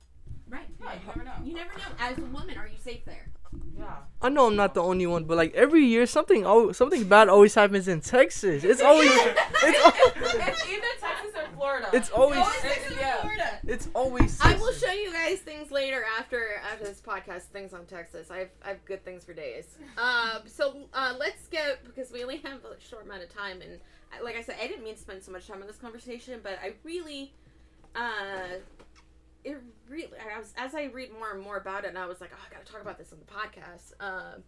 [0.52, 0.68] Right.
[0.80, 1.32] yeah, you never know.
[1.44, 1.84] You never know.
[1.98, 3.26] As a woman, are you safe there?
[3.78, 3.96] Yeah.
[4.20, 7.28] I know I'm not the only one, but like every year something oh something bad
[7.28, 8.64] always happens in Texas.
[8.64, 9.92] It's always it's al-
[10.48, 11.88] it's either Texas or Florida.
[11.92, 13.20] it's always Always Texas or yeah.
[13.20, 13.58] Florida.
[13.64, 14.38] it's always.
[14.42, 17.42] I will show you guys things later after after this podcast.
[17.52, 18.30] Things on Texas.
[18.30, 19.66] I have I have good things for days.
[19.98, 20.42] Um.
[20.46, 23.78] So uh, let's get because we only have a short amount of time, and
[24.24, 26.58] like I said, I didn't mean to spend so much time on this conversation, but
[26.62, 27.32] I really,
[27.94, 28.60] uh,
[29.44, 30.12] it really.
[30.34, 32.38] I was as I read more and more about it, and I was like, oh,
[32.48, 33.92] I got to talk about this on the podcast.
[34.00, 34.42] Um,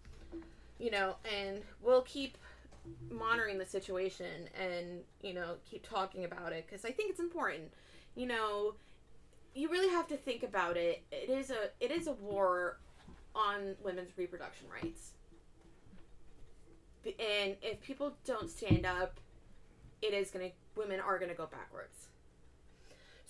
[0.79, 2.37] you know, and we'll keep
[3.11, 7.73] monitoring the situation and you know keep talking about it because I think it's important.
[8.15, 8.75] You know,
[9.55, 11.03] you really have to think about it.
[11.11, 12.79] It is a it is a war
[13.35, 15.13] on women's reproduction rights.
[17.05, 19.21] And if people don't stand up,
[20.01, 22.09] it is going to women are going to go backwards.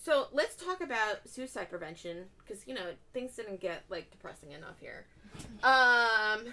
[0.04, 4.78] So, let's talk about suicide prevention cuz you know, things didn't get like depressing enough
[4.78, 5.06] here.
[5.62, 6.52] Um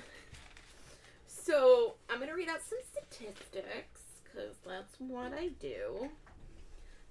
[1.28, 6.10] so, I'm to read out some statistics cuz that's what I do.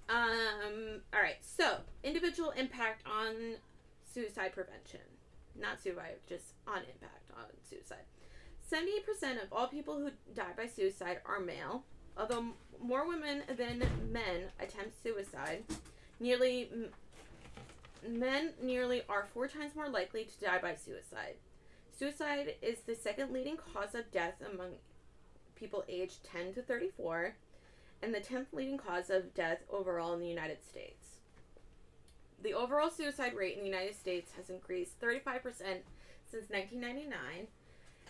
[0.09, 1.37] Um, all right.
[1.41, 3.57] So, individual impact on
[4.11, 5.01] suicide prevention.
[5.55, 8.05] Not suicide, just on impact on suicide.
[8.67, 11.83] 78% of all people who die by suicide are male.
[12.17, 15.63] Although more women than men attempt suicide,
[16.21, 16.69] nearly
[18.07, 21.35] men nearly are four times more likely to die by suicide.
[21.97, 24.73] Suicide is the second leading cause of death among
[25.55, 27.35] people aged 10 to 34
[28.01, 31.17] and the 10th leading cause of death overall in the United States.
[32.41, 35.43] The overall suicide rate in the United States has increased 35%
[36.25, 37.47] since 1999,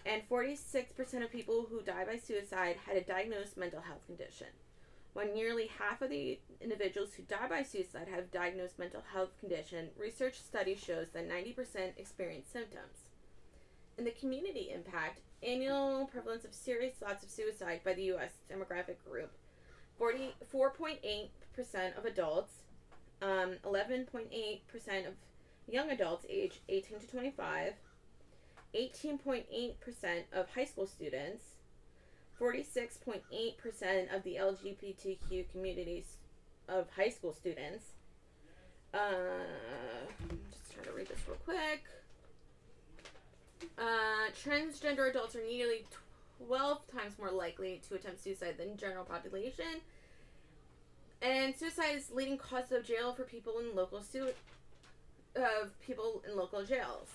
[0.05, 4.47] and 46% of people who die by suicide had a diagnosed mental health condition.
[5.13, 9.89] When nearly half of the individuals who die by suicide have diagnosed mental health condition,
[9.97, 13.09] research study shows that 90% experience symptoms.
[13.97, 18.31] In the community impact, annual prevalence of serious thoughts of suicide by the U.S.
[18.49, 19.31] demographic group
[19.99, 22.53] 44.8% of adults,
[23.21, 25.13] um, 11.8% of
[25.67, 27.73] young adults age 18 to 25,
[28.73, 31.43] 18.8% of high school students,
[32.41, 36.17] 46.8% of the LGBTQ communities
[36.67, 37.85] of high school students.
[38.93, 38.97] Uh,
[40.51, 41.83] just trying to read this real quick.
[43.77, 45.85] Uh, transgender adults are nearly
[46.47, 49.79] 12 times more likely to attempt suicide than general population.
[51.21, 54.33] And suicide is leading cause of jail for people in local su-
[55.35, 57.07] of people in local jails.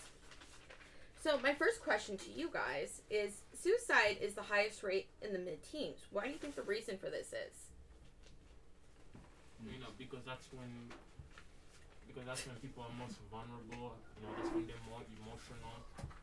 [1.23, 5.39] So my first question to you guys is suicide is the highest rate in the
[5.39, 6.07] mid-teens.
[6.13, 7.73] Why do you think the reason for this is?
[9.67, 10.71] You know, because that's when
[12.07, 13.99] because that's when people are most vulnerable.
[14.17, 15.77] You know, that's when they're more emotional.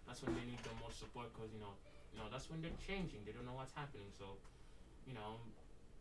[0.08, 1.30] That's when they need the most support.
[1.36, 1.76] Because you know,
[2.16, 3.28] you know, that's when they're changing.
[3.28, 4.08] They don't know what's happening.
[4.16, 4.40] So,
[5.04, 5.44] you know,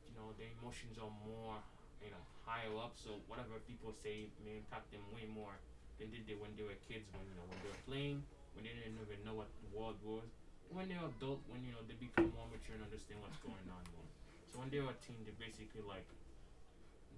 [0.07, 1.59] you know, their emotions are more,
[2.01, 2.95] you know, higher up.
[2.95, 5.59] So whatever people say may impact them way more
[5.99, 7.09] than did they when they were kids.
[7.13, 8.19] When you know, when they were playing,
[8.55, 10.27] when they didn't even know what the world was.
[10.73, 13.83] When they're adult, when you know they become more mature and understand what's going on.
[13.93, 14.09] More.
[14.49, 16.09] So when they're a teen, they basically like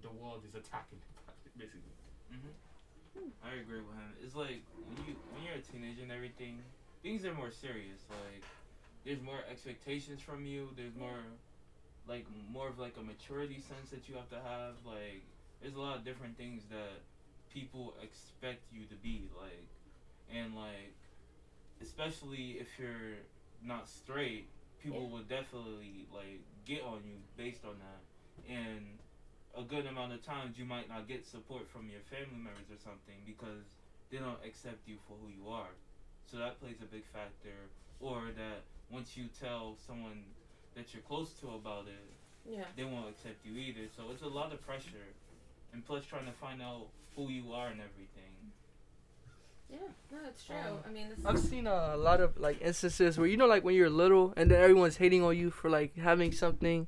[0.03, 1.15] the world is attacking them,
[1.57, 1.95] basically.
[2.29, 2.53] hmm
[3.43, 4.11] I agree with him.
[4.23, 6.59] It's like when you when you're a teenager and everything,
[7.01, 8.03] things are more serious.
[8.09, 8.43] Like
[9.05, 10.69] there's more expectations from you.
[10.75, 11.23] There's more
[12.07, 14.75] like more of like a maturity sense that you have to have.
[14.85, 15.23] Like
[15.61, 16.99] there's a lot of different things that
[17.53, 19.69] people expect you to be like,
[20.27, 20.97] and like
[21.81, 23.19] especially if you're
[23.63, 24.47] not straight,
[24.81, 28.51] people will definitely like get on you based on that.
[28.51, 28.85] And
[29.57, 32.77] a good amount of times you might not get support from your family members or
[32.83, 33.63] something because
[34.11, 35.71] they don't accept you for who you are.
[36.29, 37.55] So that plays a big factor.
[37.99, 40.23] Or that once you tell someone
[40.75, 42.03] that you're close to about it,
[42.45, 42.65] Yeah.
[42.75, 43.87] they won't accept you either.
[43.95, 45.07] So it's a lot of pressure.
[45.73, 48.34] And plus trying to find out who you are and everything.
[49.69, 49.77] Yeah.
[50.11, 50.55] No, it's true.
[50.55, 53.63] Um, I mean, this I've seen a lot of like instances where you know like
[53.63, 56.87] when you're little and then everyone's hating on you for like having something,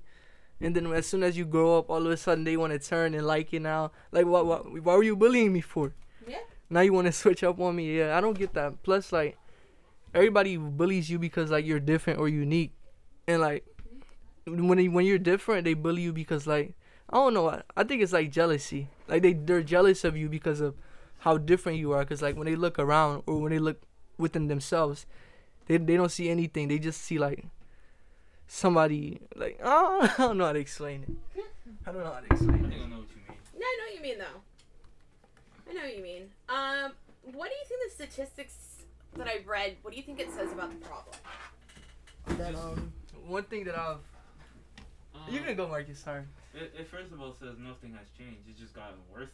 [0.62, 2.80] and then as soon as you grow up, all of a sudden they want to
[2.80, 3.92] turn and like you now.
[4.12, 4.46] Like what?
[4.46, 4.84] What?
[4.84, 5.94] Why were you bullying me for?
[6.28, 6.38] Yeah.
[6.70, 7.98] Now you want to switch up on me?
[7.98, 8.84] Yeah, I don't get that.
[8.84, 9.38] Plus, like
[10.14, 12.74] everybody bullies you because like you're different or unique,
[13.28, 13.66] and like
[14.46, 16.74] when they, when you're different, they bully you because like
[17.10, 17.50] I don't know.
[17.50, 18.90] I, I think it's like jealousy.
[19.08, 20.76] Like they they're jealous of you because of
[21.20, 22.04] how different you are.
[22.06, 23.82] Cause like when they look around or when they look
[24.18, 25.06] within themselves,
[25.68, 26.68] they they don't see anything.
[26.68, 27.46] They just see like
[28.48, 31.44] somebody like oh I don't know how to explain it.
[31.86, 32.74] I don't know how to explain it.
[32.74, 33.38] I don't know what you mean.
[33.58, 34.42] No, I know what you mean though.
[35.70, 36.24] I know what you mean.
[36.48, 36.92] Um,
[37.34, 38.84] what do you think the statistics
[39.18, 39.78] that I read?
[39.82, 41.16] What do you think it says about the problem?
[42.38, 42.94] That um
[43.26, 43.98] one thing that I've
[45.16, 46.00] Um, you can go Marcus.
[46.00, 46.24] Sorry.
[46.54, 48.48] It, it first of all says nothing has changed.
[48.50, 49.30] It's just gotten worse.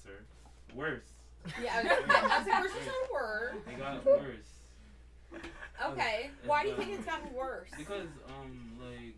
[0.73, 1.13] Worse.
[1.61, 3.55] Yeah, I was, I was like, where's word?
[3.67, 5.41] It got worse.
[5.85, 7.69] Okay, why do you think it's gotten worse?
[7.77, 9.15] Because um like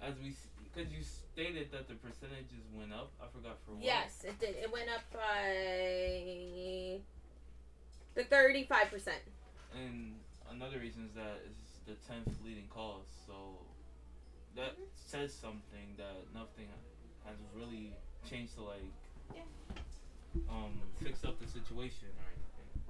[0.00, 0.34] as we
[0.72, 3.10] because you stated that the percentages went up.
[3.20, 3.84] I forgot for what.
[3.84, 4.56] Yes, it did.
[4.56, 7.00] It went up by
[8.14, 9.22] the thirty-five percent.
[9.74, 10.14] And
[10.50, 13.06] another reason is that it's the tenth leading cause.
[13.26, 13.34] So
[14.56, 16.66] that says something that nothing
[17.24, 17.92] has really
[18.28, 18.92] changed to like
[20.48, 22.26] um fix up the situation or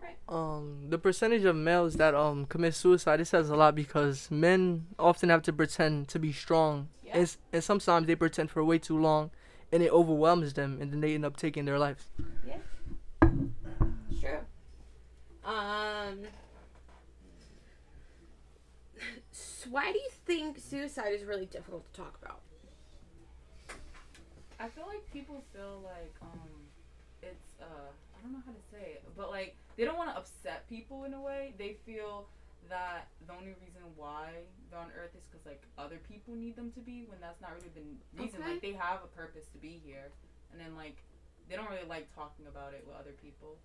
[0.06, 0.16] anything.
[0.28, 4.86] um the percentage of males that um commit suicide it says a lot because men
[4.98, 7.18] often have to pretend to be strong Yeah.
[7.18, 9.30] and, and sometimes they pretend for way too long
[9.72, 12.10] and it overwhelms them and then they end up taking their lives
[14.10, 14.40] It's true.
[15.44, 16.18] Um.
[19.32, 22.40] So why do you think suicide is really difficult to talk about?
[24.58, 26.59] I feel like people feel like um, it's
[27.70, 30.68] uh, I don't know how to say it, but like they don't want to upset
[30.68, 31.54] people in a way.
[31.58, 32.26] They feel
[32.68, 34.30] that the only reason why
[34.70, 37.52] they're on Earth is because like other people need them to be, when that's not
[37.54, 38.40] really the reason.
[38.42, 38.52] Okay.
[38.52, 40.10] Like they have a purpose to be here,
[40.52, 40.96] and then like
[41.48, 43.56] they don't really like talking about it with other people.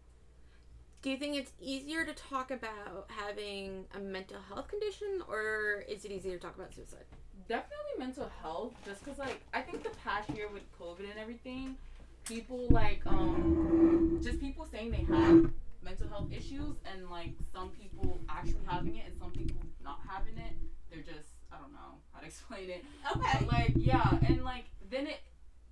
[1.01, 6.03] Do you think it's easier to talk about having a mental health condition, or is
[6.05, 7.05] it easier to talk about suicide?
[7.47, 11.77] definitely mental health just because like i think the past year with covid and everything
[12.25, 15.45] people like um just people saying they have
[15.83, 20.37] mental health issues and like some people actually having it and some people not having
[20.37, 20.53] it
[20.89, 22.83] they're just i don't know how to explain it
[23.15, 23.37] Okay.
[23.39, 25.19] but like yeah and like then it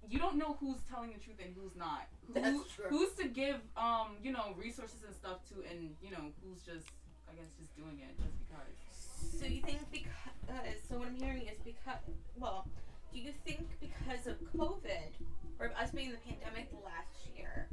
[0.09, 2.85] you don't know who's telling the truth and who's not Who, That's true.
[2.89, 6.85] who's to give um you know resources and stuff to and you know who's just
[7.27, 11.43] i guess just doing it just because So you think because so what I'm hearing
[11.47, 12.03] is because
[12.37, 12.67] well,
[13.13, 15.15] do you think because of COVID
[15.59, 17.67] or us being in the pandemic last year,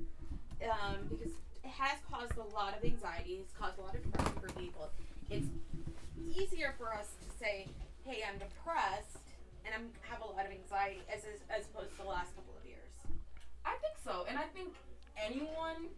[0.64, 1.32] um, because
[1.64, 4.90] it has caused a lot of anxiety, it's caused a lot of depression for people.
[5.30, 5.46] It's
[6.36, 7.68] easier for us to say,
[8.04, 9.18] "Hey, I'm depressed
[9.64, 12.54] and I'm have a lot of anxiety," as as, as opposed to the last couple
[12.58, 12.92] of years.
[13.64, 14.74] I think so, and I think
[15.16, 15.88] anyone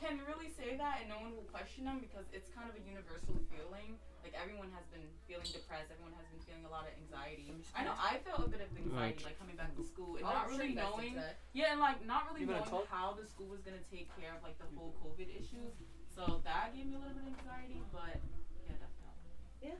[0.00, 2.82] can really say that, and no one will question them because it's kind of a
[2.88, 4.00] universal feeling.
[4.22, 7.48] Like everyone has been feeling depressed, everyone has been feeling a lot of anxiety.
[7.72, 10.48] I know I felt a bit of anxiety, like coming back to school and not
[10.48, 11.16] really knowing,
[11.52, 12.86] yeah, and like not really knowing talk?
[12.90, 15.72] how the school was gonna take care of like the whole COVID issues.
[16.12, 18.20] So that gave me a little bit of anxiety, but
[18.68, 19.32] yeah, definitely.
[19.62, 19.78] Yeah,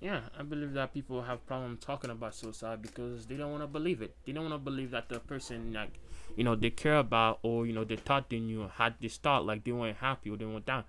[0.00, 3.66] Yeah, I believe that people have problem talking about suicide because they don't want to
[3.66, 4.14] believe it.
[4.26, 5.98] They don't want to believe that the person like,
[6.36, 9.46] you know, they care about or you know they thought they knew had this thought
[9.46, 10.84] like they weren't happy or they went down.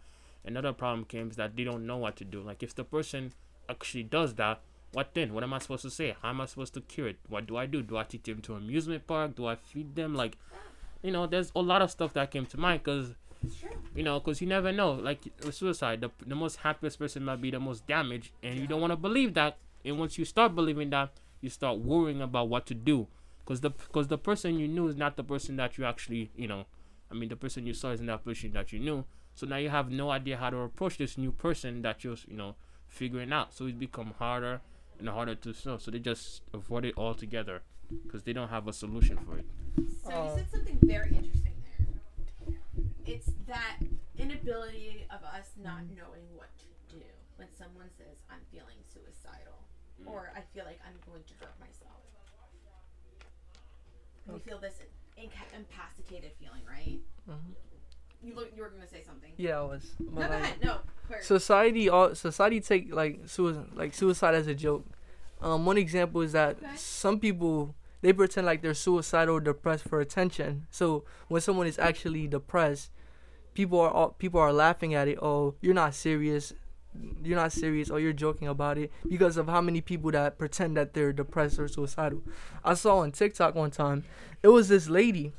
[0.45, 2.41] Another problem came is that they don't know what to do.
[2.41, 3.31] Like if the person
[3.69, 4.61] actually does that,
[4.93, 5.33] what then?
[5.33, 6.15] What am I supposed to say?
[6.21, 7.17] How am I supposed to cure it?
[7.27, 7.81] What do I do?
[7.81, 9.35] Do I take them to an amusement park?
[9.35, 10.15] Do I feed them?
[10.15, 10.37] Like,
[11.01, 13.15] you know, there's a lot of stuff that came to mind because
[13.95, 14.91] you know, because you never know.
[14.93, 18.67] Like with suicide, the, the most happiest person might be the most damaged, and you
[18.67, 19.57] don't want to believe that.
[19.83, 23.07] And once you start believing that, you start worrying about what to do.
[23.45, 26.47] because the because the person you knew is not the person that you actually you
[26.47, 26.65] know.
[27.11, 29.05] I mean, the person you saw isn't that person that you knew.
[29.35, 32.37] So now you have no idea how to approach this new person that you're you
[32.37, 32.55] know
[32.87, 33.53] figuring out.
[33.53, 34.61] So it's become harder
[34.99, 35.77] and harder to know.
[35.77, 37.61] So they just avoid it altogether
[38.03, 39.45] because they don't have a solution for it.
[40.03, 42.55] So Uh, you said something very interesting there.
[43.05, 43.77] It's that
[44.17, 45.95] inability of us not Mm-hmm.
[45.99, 47.03] knowing what to do
[47.37, 49.59] when someone says, I'm feeling suicidal
[50.01, 50.07] Mm.
[50.11, 52.01] or I feel like I'm going to hurt myself.
[54.27, 54.79] We feel this
[55.17, 56.99] inca- incapacitated feeling, right?
[57.29, 57.55] Mhm.
[58.25, 59.31] You look, you were going to say something.
[59.37, 59.83] Yeah, I was.
[59.99, 60.55] No, go like, ahead.
[60.63, 60.77] No.
[61.07, 61.27] first.
[61.27, 64.83] society all society take like suicide like suicide as a joke.
[65.41, 66.75] Um, one example is that Okay.
[66.75, 70.65] some people they pretend like they're suicidal depressed for attention.
[70.71, 72.91] So when someone is actually depressed,
[73.53, 75.17] people are all, people are laughing at it.
[75.21, 76.53] Oh, you're not serious.
[77.23, 77.89] You're not serious.
[77.89, 81.59] Or you're joking about it because of how many people that pretend that they're depressed
[81.59, 82.21] or suicidal.
[82.63, 84.03] I saw on TikTok one time,
[84.43, 85.33] it was this lady.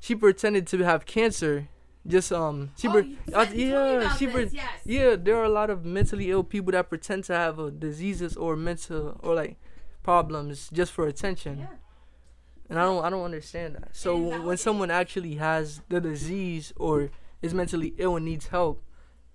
[0.00, 1.68] She pretended to have cancer.
[2.06, 4.70] Just um, she oh, pre- uh, said- told me yeah, she pre- yes.
[4.84, 8.36] yeah, there are a lot of mentally ill people that pretend to have uh, diseases
[8.36, 9.56] or mental or like
[10.02, 11.66] problems just for attention, Yeah.
[12.68, 13.96] and I don't I don't understand that.
[13.96, 18.82] So when someone actually has the disease or is mentally ill and needs help,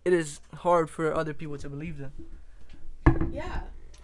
[0.05, 2.13] it is hard for other people to believe them.
[3.31, 3.61] Yeah.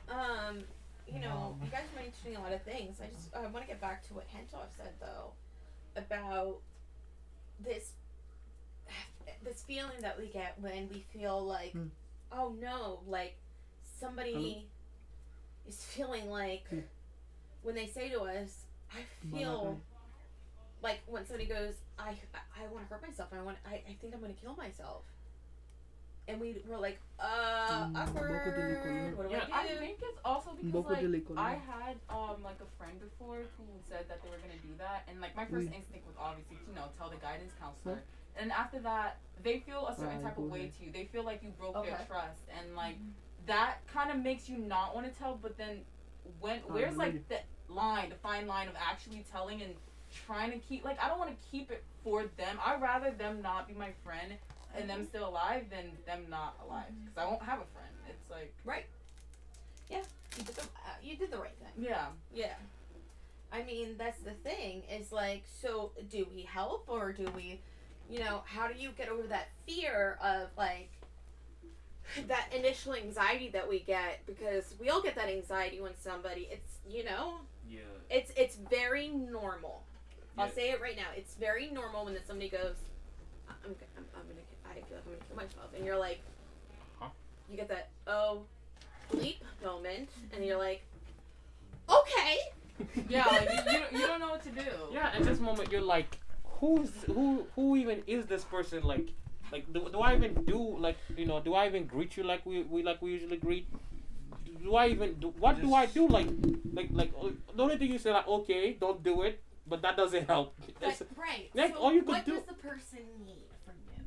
[0.10, 0.64] Um,
[1.12, 3.00] you know, you guys are mentioning a lot of things.
[3.00, 5.34] I just I want to get back to what Hentov said though
[5.96, 6.58] about
[7.60, 7.92] this
[9.46, 11.88] this feeling that we get when we feel like Hmm.
[12.32, 13.36] oh no, like
[14.00, 14.68] somebody
[15.68, 16.80] is feeling like Hmm.
[17.64, 19.80] when they say to us, I feel
[20.82, 23.30] like when somebody goes, I I, I want to hurt myself.
[23.34, 25.04] I want I, I think I'm gonna kill myself.
[26.28, 28.32] And we were like, uh, Mm, awkward.
[28.34, 29.16] Boko de Nicolino.
[29.16, 31.38] What do Yeah, I I think it's also because like.
[31.38, 35.06] I had um like a friend before who said that they were gonna do that,
[35.08, 38.02] and like my first instinct was obviously you know tell the guidance counselor,
[38.38, 40.92] and after that they feel a certain type of way to you.
[40.92, 43.48] They feel like you broke their trust, and like mm-hmm.
[43.48, 45.38] that kind of makes you not want to tell.
[45.42, 45.82] But then
[46.40, 49.74] when where's like the line, the fine line of actually telling and
[50.26, 52.58] trying to keep like I don't want to keep it for them.
[52.66, 54.34] I'd rather them not be my friend
[54.76, 55.08] and them mm-hmm.
[55.10, 57.06] still alive than them not alive mm-hmm.
[57.06, 57.94] because I won't have a friend.
[58.10, 58.86] It's like Right.
[59.90, 60.02] Yeah,
[60.38, 61.86] you did the uh, you did the right thing.
[61.86, 62.08] yeah.
[62.34, 62.54] Yeah.
[63.52, 64.84] I mean, that's the thing.
[64.92, 67.62] Is like, so do we help or do we,
[68.10, 70.90] you know, how do you get over that fear of like
[72.28, 76.74] that initial anxiety that we get because we all get that anxiety when somebody it's
[76.88, 77.40] you know
[77.70, 77.80] Yeah.
[78.10, 79.84] it's it's very normal.
[80.38, 81.08] I'll say it right now.
[81.16, 82.76] It's very normal when somebody goes,
[83.50, 86.20] I'm, g- I'm, I'm gonna, I feel like I'm gonna kill myself, and you're like,
[87.00, 87.08] Huh?
[87.50, 88.42] you get that oh,
[89.14, 90.82] bleep moment, and you're like,
[91.90, 92.38] okay,
[93.10, 94.62] Yeah, like you, you, don't, you don't know what to do.
[94.92, 96.20] Yeah, at this moment you're like,
[96.60, 97.46] who's who?
[97.56, 98.84] Who even is this person?
[98.84, 99.10] Like,
[99.52, 101.40] like do, do I even do like you know?
[101.40, 103.68] Do I even greet you like we, we like we usually greet?
[104.62, 106.08] Do I even do what do I do?
[106.08, 106.28] Like,
[106.74, 109.96] like like uh, the only thing you say like okay, don't do it, but that
[109.98, 110.56] doesn't help.
[110.68, 111.50] It's- but, right.
[111.54, 114.02] like, so all you could what do- does the person need from you?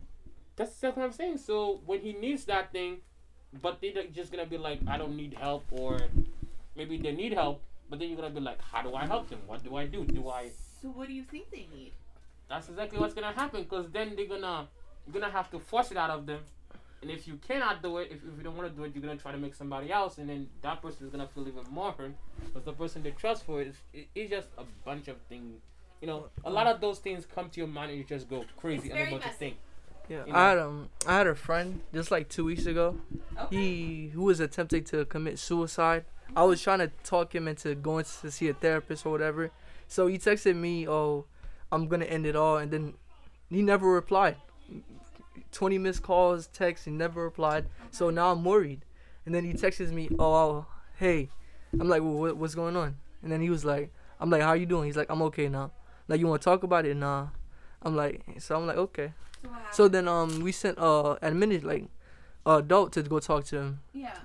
[0.57, 1.39] That's that's what I'm saying.
[1.39, 2.99] So when he needs that thing,
[3.63, 6.01] but they're just gonna be like, I don't need help, or
[6.77, 9.41] maybe they need help, but then you're gonna be like, how do I help them?
[9.47, 10.05] What do I do?
[10.05, 10.51] Do I?
[10.83, 11.93] So what do you think they need?
[12.49, 14.69] That's exactly what's gonna happen, cause then they're gonna
[15.07, 16.41] you're gonna have to force it out of them,
[17.03, 19.03] and if you cannot do it, if, if you don't want to do it, you're
[19.03, 21.93] gonna try to make somebody else, and then that person is gonna feel even more
[21.93, 22.13] hurt,
[22.55, 25.61] cause the person they trust for is it, it's just a bunch of things.
[26.01, 28.45] You know, a lot of those things come to your mind, and you just go
[28.57, 29.39] crazy It's and very about to messy.
[29.39, 29.57] think.
[30.09, 30.39] Yeah, You know?
[30.39, 32.97] I had um I had a friend just like two weeks ago.
[33.39, 33.57] Okay.
[33.57, 36.05] He who was attempting to commit suicide.
[36.37, 39.51] I was trying to talk him into going to see a therapist or whatever.
[39.87, 41.25] So he texted me, "Oh,
[41.73, 42.95] I'm gonna end it all," and then
[43.51, 44.37] he never replied.
[45.53, 47.67] Twenty missed calls, texts, he never replied.
[47.91, 48.85] So now I'm worried.
[49.25, 50.67] And then he texts me, "Oh,
[50.97, 51.31] hey,"
[51.79, 54.67] I'm like, well, "What's going on?" And then he was like, "I'm like, how you
[54.67, 55.71] doing?" He's like, "I'm okay now."
[56.07, 56.97] Like, you want to talk about it?
[56.97, 57.29] Nah.
[57.83, 59.13] I'm like, so I'm like, okay.
[59.45, 61.85] So, So then um we sent uh admitted like
[62.45, 63.81] a adult to go talk to him.
[63.93, 64.17] yeah.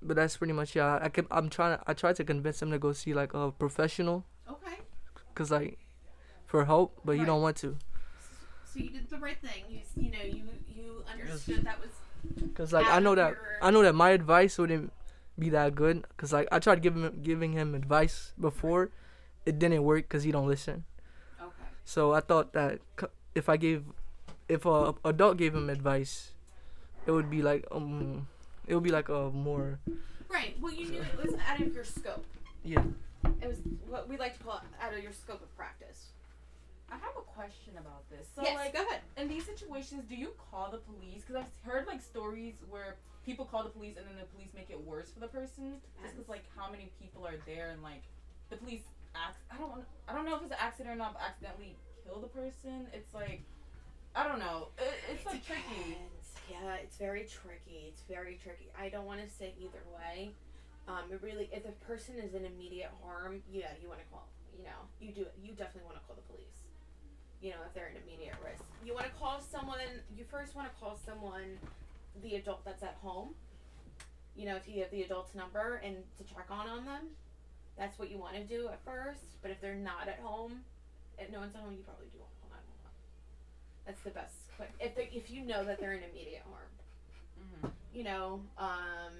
[0.00, 0.98] But that's pretty much yeah.
[1.02, 3.50] I kept I'm trying to I tried to convince him to go see like a
[3.50, 4.78] professional Okay.
[5.34, 5.78] cuz like
[6.54, 7.26] for help, but Right.
[7.26, 7.74] don't want to.
[8.62, 9.66] So you did the right thing.
[9.66, 11.90] You you know you you understood that was
[12.54, 14.92] Cuz like I know that your- I know that my advice wouldn't
[15.36, 18.94] be that good cuz like I tried giving him giving him advice before.
[19.44, 20.86] It didn't work cuz he don't listen.
[21.42, 21.66] okay.
[21.84, 22.78] So I thought that
[23.34, 23.90] if I gave
[24.46, 26.38] if a adult gave him advice,
[27.04, 28.28] it would be like um
[28.70, 29.82] it would be like a more
[30.30, 30.54] Right.
[30.62, 32.22] Well, you knew it was out of your scope.
[32.62, 32.86] yeah.
[33.42, 33.58] it was
[33.90, 36.13] what we like to call out of your scope of practice.
[36.94, 38.28] I have a question about this.
[38.36, 39.00] So yes, like go ahead.
[39.16, 41.26] in these situations, do you call the police?
[41.26, 44.70] Because I've heard like stories where people call the police and then the police make
[44.70, 45.82] it worse for the person.
[46.00, 48.06] Just because like how many people are there and like
[48.48, 48.86] the police
[49.18, 49.38] act.
[49.50, 49.82] I don't want.
[50.06, 51.14] I don't know if it's an accident or not.
[51.14, 51.74] But accidentally
[52.06, 52.86] kill the person.
[52.92, 53.42] It's like
[54.14, 54.68] I don't know.
[54.78, 55.98] It, it's like tricky.
[56.46, 57.90] Yeah, it's very tricky.
[57.90, 58.70] It's very tricky.
[58.78, 60.30] I don't want to say either way.
[60.86, 64.28] Um, it really, if the person is in immediate harm, yeah, you want to call.
[64.54, 65.26] You know, you do.
[65.42, 66.63] You definitely want to call the police.
[67.44, 70.00] You know, if they're in immediate risk, you want to call someone.
[70.16, 71.60] You first want to call someone,
[72.22, 73.34] the adult that's at home.
[74.34, 77.02] You know, to have the adult's number and to check on on them.
[77.76, 79.42] That's what you want to do at first.
[79.42, 80.60] But if they're not at home,
[81.18, 82.96] if no one's at home, you probably do want to call nine one one.
[83.84, 84.36] That's the best.
[84.56, 86.64] Quick, if they, if you know that they're in immediate harm
[87.38, 87.68] Mm-hmm.
[87.92, 89.12] you know, um,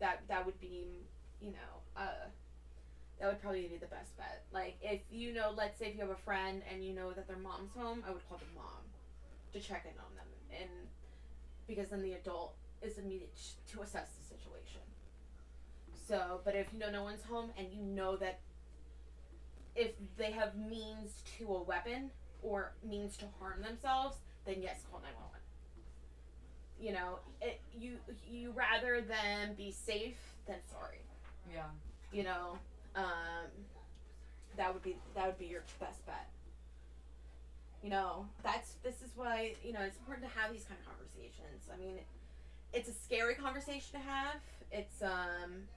[0.00, 1.04] that that would be,
[1.42, 2.28] you know, uh,
[3.24, 4.42] that would probably be the best bet.
[4.52, 7.26] Like if you know, let's say if you have a friend and you know that
[7.26, 8.84] their mom's home, I would call the mom
[9.54, 10.26] to check in on them,
[10.60, 10.70] and
[11.66, 13.34] because then the adult is immediate
[13.72, 14.82] to assess the situation.
[16.06, 18.40] So, but if you know no one's home and you know that
[19.74, 22.10] if they have means to a weapon
[22.42, 25.40] or means to harm themselves, then yes, call nine one one
[26.78, 27.96] you know, it, you
[28.28, 30.98] you rather them be safe than sorry.
[31.50, 31.62] Yeah.
[32.12, 32.58] You know,
[32.96, 33.50] um,
[34.56, 36.28] that would be that would be your best bet.
[37.82, 40.86] You know, that's this is why you know it's important to have these kind of
[40.86, 41.68] conversations.
[41.72, 41.98] I mean,
[42.72, 44.36] it's a scary conversation to have.
[44.72, 45.68] It's um,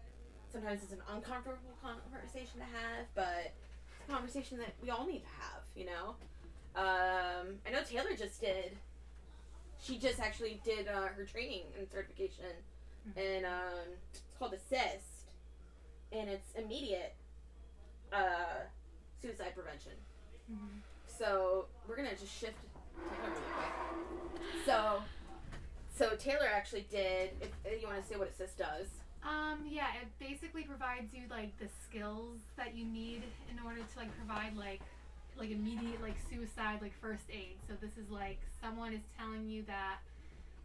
[0.51, 3.51] sometimes it's an uncomfortable conversation to have, but
[3.91, 5.63] it's a conversation that we all need to have.
[5.75, 6.15] You know,
[6.75, 8.71] um, I know Taylor just did
[9.81, 12.45] she just actually did uh, her training and certification,
[13.15, 15.16] and um, it's called ASIST,
[16.11, 17.15] and it's immediate
[18.13, 18.65] uh,
[19.21, 19.93] suicide prevention.
[20.51, 20.81] Mhm.
[21.07, 22.57] So we're gonna just shift
[22.95, 24.65] Taylor really quick.
[24.65, 25.01] So,
[25.93, 27.31] so Taylor actually did.
[27.41, 28.87] If if you want to say what ASIST does,
[29.23, 33.99] Um, yeah, it basically provides you like the skills that you need in order to
[33.99, 34.81] like provide like
[35.35, 37.57] like immediate like suicide like first aid.
[37.67, 39.99] So this is like someone is telling you that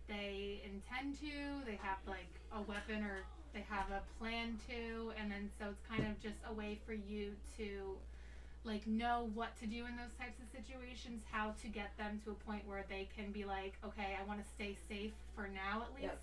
[0.07, 5.31] they intend to, they have like a weapon or they have a plan to, and
[5.31, 7.97] then so it's kind of just a way for you to
[8.65, 12.31] like know what to do in those types of situations, how to get them to
[12.31, 15.83] a point where they can be like, okay, I want to stay safe for now
[15.83, 16.21] at least Yep.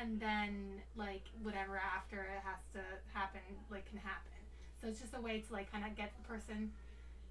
[0.00, 2.80] and then like whatever after it has to
[3.12, 3.40] happen
[3.70, 4.32] like can happen
[4.80, 6.70] so it's just a way to like kind of get the person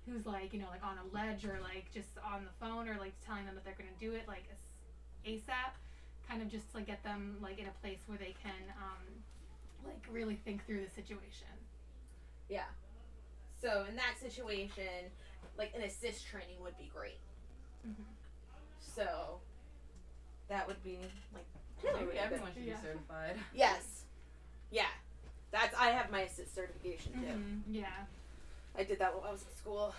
[0.05, 2.97] who's like you know like on a ledge or like just on the phone or
[2.99, 4.45] like telling them that they're going to do it like
[5.25, 5.73] asap
[6.29, 9.03] kind of just to like get them like in a place where they can um
[9.85, 11.47] like really think through the situation
[12.49, 12.63] yeah.
[13.61, 15.11] So in that situation,
[15.57, 17.19] like an ASIST training would be great.
[17.87, 17.93] Mhm.
[18.79, 19.39] So
[20.47, 20.97] that would be
[21.33, 21.45] like
[21.83, 22.17] Maybe really good.
[22.17, 22.75] everyone should Yeah.
[22.77, 23.37] be certified.
[23.53, 24.05] Yes.
[24.71, 24.87] Yeah.
[25.51, 27.27] That's I have my ASIST certification too.
[27.27, 28.05] Mhm, yeah
[28.75, 29.93] I did that while I was in school.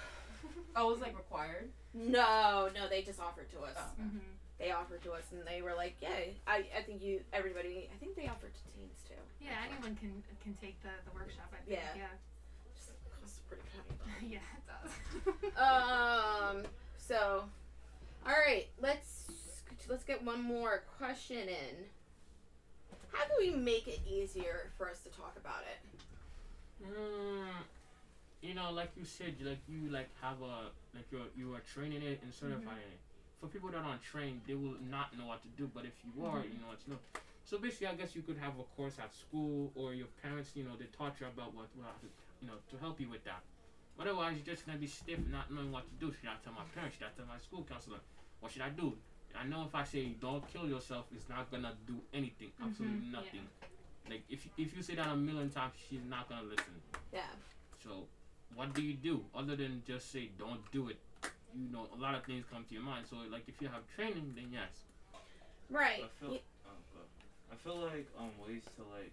[0.75, 1.71] Oh, it was like required.
[1.95, 3.77] No, no, they just offered to us.
[3.79, 4.03] Oh.
[4.03, 4.19] hmm
[4.61, 7.97] They offered to us and they were like, "Yay." I I think you everybody I
[7.99, 9.15] think they offered to teens too.
[9.41, 11.97] yeah anyone can can take the the workshop i think Yeah.
[11.97, 12.15] yeah
[12.77, 14.33] Just costs pretty penny.
[14.39, 14.93] yeah it does
[15.57, 16.63] Um.
[16.99, 17.45] So,
[18.27, 18.69] all right.
[18.81, 19.27] Let's
[19.89, 21.75] let's get one more question in.
[23.13, 26.87] How do we make it easier for us to talk about it?
[26.87, 27.49] Mm,
[28.43, 32.03] you know, like you said, like you like have a like you're you are training
[32.03, 33.01] it and certifying it.
[33.41, 35.71] For people that aren't trained, they will not know what to do.
[35.73, 36.99] But if you are, you know what to know.
[37.45, 40.63] So basically, I guess you could have a course at school, or your parents, you
[40.65, 42.09] know, they taught you about what, what to,
[42.43, 43.41] you know, to help you with that.
[43.99, 46.13] Otherwise, you're just gonna be stiff, not knowing what to do.
[46.13, 46.97] Should I tell my parents?
[46.99, 47.99] Should I tell my school counselor?
[48.41, 48.93] What should I do?
[49.35, 53.13] I know if I say don't kill yourself, it's not gonna do anything, absolutely Mhm,
[53.13, 53.19] yeah.
[53.21, 53.47] nothing.
[54.09, 56.75] Like if if you say that a million times, she's not gonna listen.
[57.13, 57.29] Yeah.
[57.83, 58.07] So,
[58.55, 60.99] what do you do other than just say don't do it?
[61.55, 63.07] You know, a lot of things come to your mind.
[63.09, 64.85] So, like if you have training, then yes.
[65.71, 66.03] Right.
[66.05, 67.01] I feel, Ye- oh, go.
[67.53, 69.13] I feel like um ways to like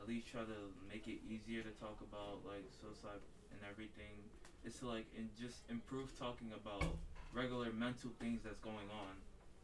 [0.00, 3.20] at least try to make it easier to talk about like suicide
[3.52, 4.28] and everything
[4.64, 6.84] is to like and just improve talking about
[7.32, 9.14] regular mental things that's going on.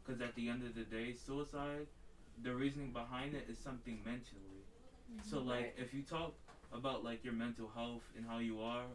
[0.03, 1.87] Because at the end of the day, suicide,
[2.41, 4.63] the reasoning behind it is something mentally.
[5.21, 6.33] So like if you talk
[6.71, 8.85] about like your mental health and how you are,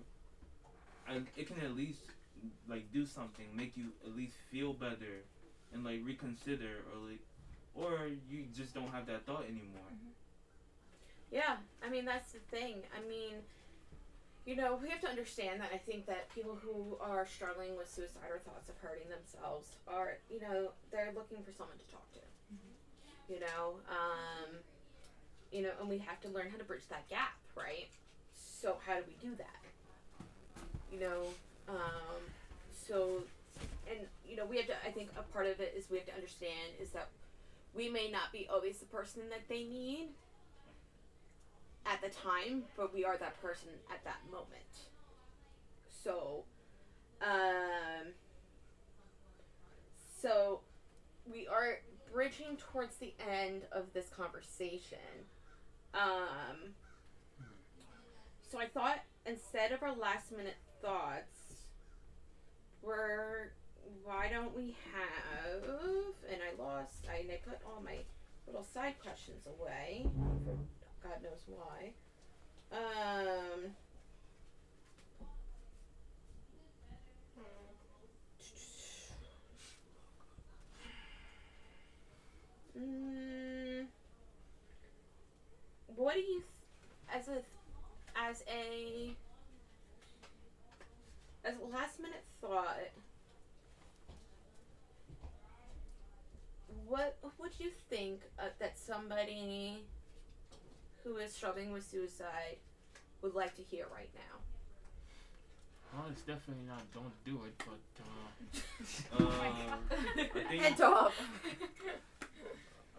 [1.06, 2.00] and it can at least
[2.68, 5.24] like do something, make you at least feel better,
[5.72, 7.20] and like reconsider or like,
[7.74, 9.88] or you just don't have that thought anymore.
[11.30, 11.56] Yeah.
[11.84, 12.82] I mean, that's the thing.
[12.96, 13.34] I mean,
[14.46, 17.90] you know, we have to understand that I think that people who are struggling with
[17.90, 22.10] suicide or thoughts of hurting themselves are, you know, they're looking for someone to talk
[22.14, 22.20] to.
[23.28, 24.56] You know, um,
[25.52, 27.88] you know, and we have to learn how to bridge that gap, right?
[28.34, 29.60] So how do we do that?
[30.90, 31.26] You know,
[31.68, 32.22] um,
[32.72, 33.22] so,
[33.88, 34.74] and you know, we have to.
[34.86, 37.08] I think a part of it is we have to understand is that
[37.74, 40.08] we may not be always the person that they need
[41.86, 44.52] at the time, but we are that person at that moment.
[46.02, 46.44] So,
[47.22, 48.12] um,
[50.20, 50.60] so
[51.30, 51.80] we are
[52.12, 54.98] bridging towards the end of this conversation.
[55.94, 56.74] Um,
[58.50, 61.37] so I thought instead of our last minute thoughts,
[62.82, 63.50] we're
[64.04, 65.62] why don't we have
[66.30, 67.96] and I lost I, and I put all my
[68.46, 70.06] little side questions away
[70.44, 71.92] for God knows why.
[72.72, 73.74] Um
[82.78, 83.86] Mm,
[85.96, 87.42] what do you, th- as a,
[88.16, 89.14] as a,
[91.48, 92.76] as a last minute thought,
[96.86, 99.84] what would you think uh, that somebody
[101.02, 102.56] who is struggling with suicide
[103.22, 104.36] would like to hear right now?
[105.94, 108.28] Well, it's definitely not don't do it, but uh,
[109.24, 109.76] Uh,
[110.16, 111.18] I think Head off.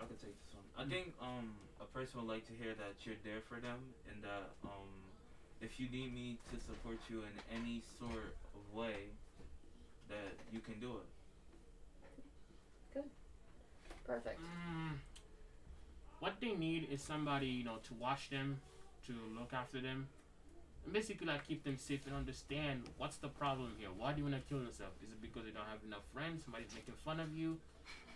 [0.02, 0.66] I could take this one.
[0.76, 3.78] I think um a person would like to hear that you're there for them
[4.10, 4.90] and that um
[5.62, 9.12] if you need me to support you in any sort of way
[10.08, 11.10] that you can do it.
[12.94, 13.04] Good.
[14.06, 14.40] Perfect.
[14.40, 14.94] mm,
[16.20, 18.60] what they need is somebody you know to watch them,
[19.06, 20.08] to look after them,
[20.84, 23.90] and basically like keep them safe and understand what's the problem here.
[23.96, 24.92] Why do you want to kill yourself?
[25.04, 26.44] Is it because you don't have enough friends?
[26.44, 27.58] Somebody's making fun of you?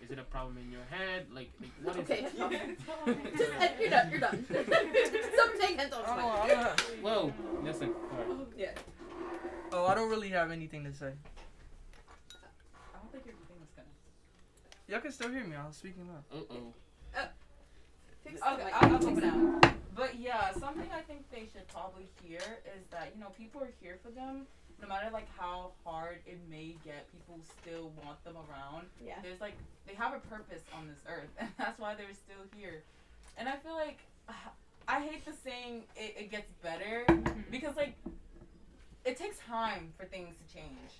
[0.02, 1.28] Is it a problem in your head?
[1.34, 2.32] Like, like what is Okay, it?
[2.38, 3.08] head off.
[3.38, 4.10] Just, uh, you're done.
[4.12, 4.46] You're done.
[5.36, 6.04] Someone take hands off.
[6.06, 6.58] Oh, Spike.
[6.58, 7.34] I Whoa,
[7.64, 7.94] listen.
[8.12, 8.48] Alright.
[8.58, 8.72] Yeah.
[9.72, 11.08] oh, I don't really have anything to say.
[11.08, 13.88] I don't think your thing was gonna.
[14.88, 15.56] Y'all can still hear me.
[15.56, 16.24] I was speaking up.
[16.32, 16.74] Uh oh.
[18.24, 18.64] Fix the Okay.
[18.74, 19.74] I'll, I'll Fix take it mic.
[19.96, 22.40] But yeah, something I think they should probably hear
[22.76, 24.48] is that you know people are here for them,
[24.84, 27.08] no matter like how hard it may get.
[27.12, 28.88] People still want them around.
[29.04, 29.16] Yeah.
[29.24, 29.56] There's like
[29.88, 32.84] they have a purpose on this earth, and that's why they're still here.
[33.38, 34.00] And I feel like
[34.88, 37.40] I hate the saying it, it gets better mm-hmm.
[37.50, 37.96] because like
[39.06, 40.92] it takes time for things to change.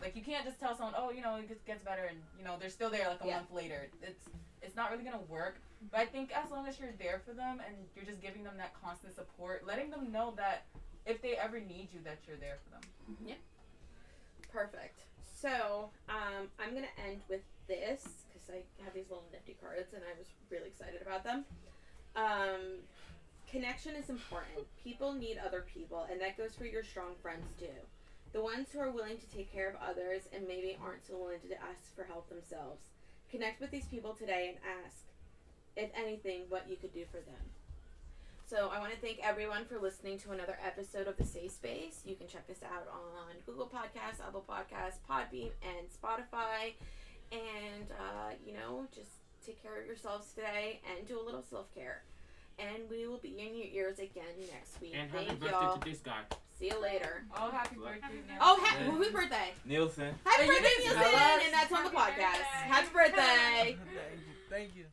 [0.00, 2.44] Like you can't just tell someone, oh, you know, it gets, gets better, and you
[2.44, 3.36] know they're still there like a Yeah.
[3.38, 3.88] month later.
[4.02, 4.28] It's
[4.62, 5.56] it's not really gonna work.
[5.90, 8.54] But I think as long as you're there for them and you're just giving them
[8.58, 10.62] that constant support, letting them know that
[11.06, 13.16] if they ever need you, that you're there for them.
[13.26, 13.34] Yeah.
[14.52, 15.00] Perfect.
[15.22, 20.02] So, um, I'm gonna end with this because I have these little nifty cards and
[20.04, 21.44] I was really excited about them.
[22.14, 22.84] Um,
[23.50, 24.66] connection is important.
[24.82, 27.66] People need other people, and that goes for your strong friends too.
[28.32, 31.40] The ones who are willing to take care of others and maybe aren't so willing
[31.48, 32.80] to ask for help themselves.
[33.30, 35.04] Connect with these people today and ask,
[35.76, 37.42] if anything, what you could do for them.
[38.52, 42.02] So I want to thank everyone for listening to another episode of the Safe Space.
[42.04, 46.74] You can check us out on Google Podcasts, Apple Podcasts, Podbean, and Spotify.
[47.32, 49.08] And uh, you know, just
[49.46, 52.02] take care of yourselves today and do a little self care.
[52.58, 54.92] And we will be in your ears again next week.
[55.00, 55.78] And happy Thank birthday y'all.
[55.78, 56.20] to this guy.
[56.58, 57.24] See you later.
[57.34, 58.36] Oh, happy birthday, man.
[58.38, 58.90] Oh, ha- Yeah.
[58.90, 59.54] whose birthday?
[59.64, 60.14] Nielsen.
[60.26, 61.40] Happy birthday, didn't Nielsen!
[61.46, 62.44] And that's on the podcast.
[62.68, 63.16] Happy birthday.
[63.16, 63.98] Thank you.
[64.50, 64.84] Thank you.